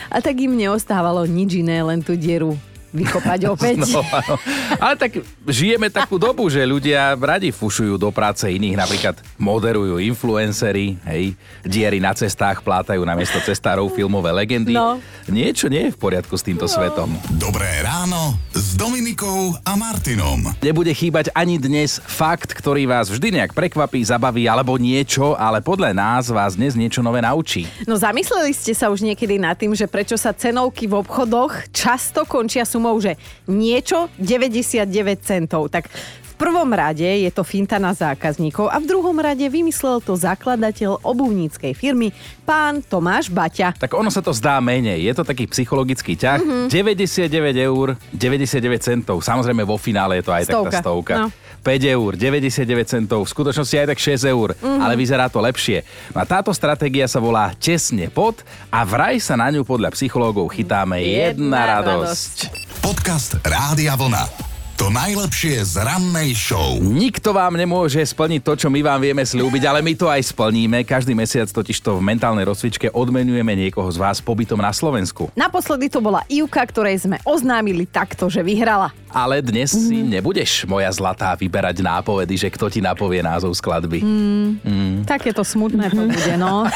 A 0.08 0.24
tak 0.24 0.40
im 0.40 0.56
neostávalo 0.56 1.28
nič 1.28 1.60
iné, 1.60 1.84
len 1.84 2.00
tú 2.00 2.16
dieru 2.16 2.56
vykopať 2.92 3.40
opäť. 3.54 3.78
No, 3.92 4.02
áno. 4.04 4.36
Ale 4.80 4.96
tak 4.96 5.20
žijeme 5.48 5.92
takú 5.92 6.16
dobu, 6.20 6.48
že 6.48 6.64
ľudia 6.64 7.16
radi 7.18 7.52
fušujú 7.52 8.00
do 8.00 8.10
práce 8.12 8.48
iných, 8.48 8.76
napríklad 8.78 9.16
moderujú 9.36 10.00
influencery, 10.00 11.00
hej, 11.08 11.34
diery 11.64 12.00
na 12.00 12.14
cestách 12.14 12.64
plátajú 12.64 13.02
namiesto 13.04 13.40
cestárov 13.44 13.92
filmové 13.92 14.32
legendy. 14.32 14.76
No. 14.76 15.00
Niečo 15.28 15.68
nie 15.68 15.90
je 15.90 15.96
v 15.96 16.00
poriadku 16.00 16.36
s 16.40 16.44
týmto 16.44 16.66
svetom. 16.70 17.12
Dobré 17.36 17.84
ráno 17.84 18.40
s 18.56 18.76
Dominikou 18.80 19.56
a 19.64 19.74
Martinom. 19.76 20.56
Nebude 20.64 20.92
chýbať 20.96 21.32
ani 21.36 21.60
dnes 21.60 22.00
fakt, 22.00 22.56
ktorý 22.56 22.88
vás 22.88 23.12
vždy 23.12 23.42
nejak 23.42 23.52
prekvapí, 23.52 24.00
zabaví 24.04 24.48
alebo 24.48 24.80
niečo, 24.80 25.36
ale 25.36 25.60
podľa 25.60 25.92
nás 25.92 26.32
vás 26.32 26.56
dnes 26.56 26.74
niečo 26.78 27.04
nové 27.04 27.20
naučí. 27.20 27.68
No 27.84 28.00
zamysleli 28.00 28.56
ste 28.56 28.72
sa 28.72 28.88
už 28.88 29.04
niekedy 29.04 29.36
nad 29.38 29.58
tým, 29.60 29.74
že 29.76 29.90
prečo 29.90 30.16
sa 30.16 30.32
cenovky 30.32 30.88
v 30.88 31.00
obchodoch 31.02 31.70
často 31.74 32.24
končia 32.24 32.64
sumou, 32.78 33.02
že 33.02 33.18
niečo 33.50 34.06
99 34.22 34.86
centov. 35.26 35.74
Tak 35.74 35.90
v 35.90 36.34
prvom 36.38 36.70
rade 36.70 37.02
je 37.02 37.34
to 37.34 37.42
finta 37.42 37.82
na 37.82 37.98
zákazníkov 37.98 38.70
a 38.70 38.78
v 38.78 38.86
druhom 38.86 39.18
rade 39.18 39.42
vymyslel 39.50 39.98
to 40.06 40.14
zakladateľ 40.14 41.02
obuvníckej 41.02 41.74
firmy, 41.74 42.14
pán 42.46 42.86
Tomáš 42.86 43.34
Baťa. 43.34 43.74
Tak 43.74 43.98
ono 43.98 44.14
sa 44.14 44.22
to 44.22 44.30
zdá 44.30 44.62
menej. 44.62 45.02
Je 45.02 45.14
to 45.18 45.26
taký 45.26 45.50
psychologický 45.50 46.14
ťah. 46.14 46.38
Mhm. 46.38 46.70
99 46.70 47.58
eur, 47.58 47.98
99 48.14 48.86
centov. 48.86 49.26
Samozrejme 49.26 49.66
vo 49.66 49.82
finále 49.82 50.22
je 50.22 50.30
to 50.30 50.32
aj 50.38 50.44
tak 50.46 50.54
Stovka, 50.54 50.70
tá 50.70 50.80
stovka. 50.86 51.14
no. 51.26 51.28
5 51.60 51.84
eur, 51.86 52.12
99 52.14 52.56
centov, 52.86 53.22
v 53.22 53.30
skutočnosti 53.30 53.76
aj 53.76 53.88
tak 53.88 54.00
6 54.00 54.24
eur, 54.24 54.50
Mhm. 54.56 54.80
ale 54.80 54.94
vyzerá 54.94 55.28
to 55.28 55.38
lepšie. 55.38 55.84
No 56.12 56.20
a 56.20 56.26
táto 56.26 56.50
stratégia 56.50 57.06
sa 57.06 57.18
volá 57.18 57.52
tesne 57.54 58.08
pod 58.08 58.40
a 58.68 58.82
vraj 58.82 59.18
sa 59.18 59.36
na 59.36 59.48
ňu 59.48 59.62
podľa 59.62 59.92
psychológov 59.92 60.48
chytáme 60.50 61.00
jedna, 61.00 61.28
Jedna 61.28 61.62
radosť. 61.76 62.36
Podcast 62.80 63.36
Rádia 63.42 63.94
Vlna. 63.94 64.47
To 64.78 64.94
najlepšie 64.94 65.58
z 65.66 65.82
rannej 65.82 66.38
show. 66.38 66.78
Nikto 66.78 67.34
vám 67.34 67.58
nemôže 67.58 67.98
splniť 67.98 68.46
to, 68.46 68.54
čo 68.54 68.68
my 68.70 68.86
vám 68.86 69.02
vieme 69.02 69.26
slúbiť, 69.26 69.66
ale 69.66 69.82
my 69.82 69.98
to 69.98 70.06
aj 70.06 70.22
splníme. 70.30 70.86
Každý 70.86 71.18
mesiac 71.18 71.50
totiž 71.50 71.82
to 71.82 71.98
v 71.98 72.06
mentálnej 72.06 72.46
rozcvičke 72.46 72.94
odmenujeme 72.94 73.58
niekoho 73.58 73.90
z 73.90 73.98
vás 73.98 74.22
pobytom 74.22 74.62
na 74.62 74.70
Slovensku. 74.70 75.34
Naposledy 75.34 75.90
to 75.90 75.98
bola 75.98 76.22
Ivka, 76.30 76.62
ktorej 76.62 77.10
sme 77.10 77.18
oznámili 77.26 77.90
takto, 77.90 78.30
že 78.30 78.46
vyhrala. 78.46 78.94
Ale 79.10 79.42
dnes 79.42 79.74
si 79.74 80.06
nebudeš, 80.06 80.70
moja 80.70 80.94
zlatá, 80.94 81.34
vyberať 81.34 81.82
nápovedy, 81.82 82.38
že 82.38 82.54
kto 82.54 82.70
ti 82.70 82.78
napovie 82.78 83.26
názov 83.26 83.58
skladby. 83.58 84.06
Mm, 84.06 84.50
Mm. 84.68 85.08
Takéto 85.08 85.44
smutné 85.48 85.88
to 85.92 86.08
bude, 86.08 86.34
no. 86.36 86.68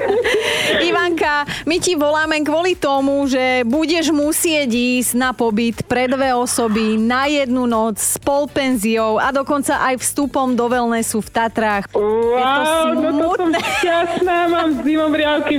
Ivanka, 0.88 1.44
my 1.68 1.76
ti 1.76 1.92
voláme 1.96 2.40
kvôli 2.40 2.72
tomu, 2.76 3.28
že 3.28 3.62
budeš 3.68 4.08
musieť 4.08 4.72
ísť 4.72 5.12
na 5.16 5.30
pobyt 5.36 5.84
pre 5.84 6.08
dve 6.08 6.32
osoby 6.32 6.96
na 6.96 7.19
jednu 7.26 7.66
noc 7.66 7.98
s 7.98 8.16
polpenziou 8.16 9.18
a 9.18 9.32
dokonca 9.34 9.76
aj 9.82 9.98
vstupom 9.98 10.54
do 10.54 10.68
wellnessu 10.68 11.20
v 11.20 11.28
Tatrách. 11.28 11.84
Je 11.90 11.96
to 11.96 12.00
Wow, 12.00 12.94
no 12.94 13.00
to 13.00 13.36
som 13.36 13.50
smutné. 13.50 13.58
šťastná, 13.58 14.36
mám 14.48 14.68
zimomriavky 14.80 15.56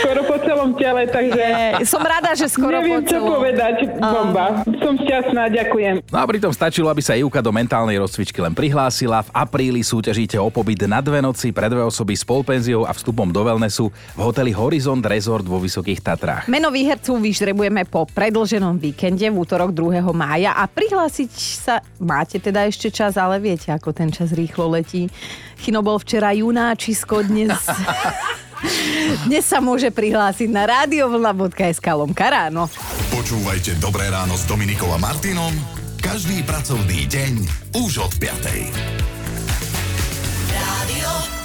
skoro 0.00 0.20
po 0.24 0.36
celom 0.40 0.70
tele, 0.74 1.02
takže... 1.06 1.44
Som 1.84 2.02
rada, 2.02 2.32
že 2.34 2.48
skoro 2.48 2.80
Neviem, 2.80 3.04
po 3.04 3.08
čo 3.08 3.16
celom. 3.20 3.30
povedať, 3.38 3.76
bomba. 4.00 4.46
Som 4.86 5.02
šťastná, 5.02 5.50
ďakujem. 5.50 6.14
No 6.14 6.22
a 6.22 6.24
pritom 6.30 6.54
stačilo, 6.54 6.86
aby 6.86 7.02
sa 7.02 7.18
Ivka 7.18 7.42
do 7.42 7.50
mentálnej 7.50 7.98
rozcvičky 7.98 8.38
len 8.38 8.54
prihlásila. 8.54 9.26
V 9.26 9.34
apríli 9.34 9.82
súťažíte 9.82 10.38
o 10.38 10.46
pobyt 10.46 10.86
na 10.86 11.02
dve 11.02 11.18
noci 11.18 11.50
pre 11.50 11.66
dve 11.66 11.82
osoby 11.82 12.14
s 12.14 12.22
polpenziou 12.22 12.86
a 12.86 12.94
vstupom 12.94 13.26
do 13.34 13.42
wellnessu 13.42 13.90
v 13.90 14.20
hoteli 14.22 14.54
Horizont 14.54 15.02
Resort 15.02 15.42
vo 15.42 15.58
Vysokých 15.58 15.98
Tatrách. 15.98 16.46
Meno 16.46 16.70
výhercu 16.70 17.18
vyžrebujeme 17.18 17.82
po 17.90 18.06
predlženom 18.06 18.78
víkende 18.78 19.26
v 19.26 19.34
útorok 19.34 19.74
2. 19.74 20.06
mája 20.14 20.54
a 20.54 20.70
prihlásiť 20.70 21.32
sa 21.34 21.82
máte 21.98 22.38
teda 22.38 22.70
ešte 22.70 22.94
čas, 22.94 23.18
ale 23.18 23.42
viete, 23.42 23.74
ako 23.74 23.90
ten 23.90 24.14
čas 24.14 24.30
rýchlo 24.38 24.70
letí. 24.70 25.10
Chino 25.58 25.82
bol 25.82 25.98
včera 25.98 26.30
junáčisko, 26.30 27.26
dnes... 27.26 27.58
Dnes 29.26 29.44
sa 29.46 29.62
môže 29.62 29.90
prihlásiť 29.90 30.48
na 30.50 30.66
radiovlna.sk 30.66 31.86
lomka 31.94 32.26
ráno. 32.30 32.70
Počúvajte 33.14 33.78
Dobré 33.82 34.10
ráno 34.10 34.34
s 34.34 34.46
Dominikom 34.46 34.90
a 34.94 34.98
Martinom 34.98 35.54
každý 36.06 36.46
pracovný 36.46 37.10
deň 37.10 37.32
už 37.82 38.06
od 38.06 38.12
5. 38.22 38.46
Rádio 40.54 41.35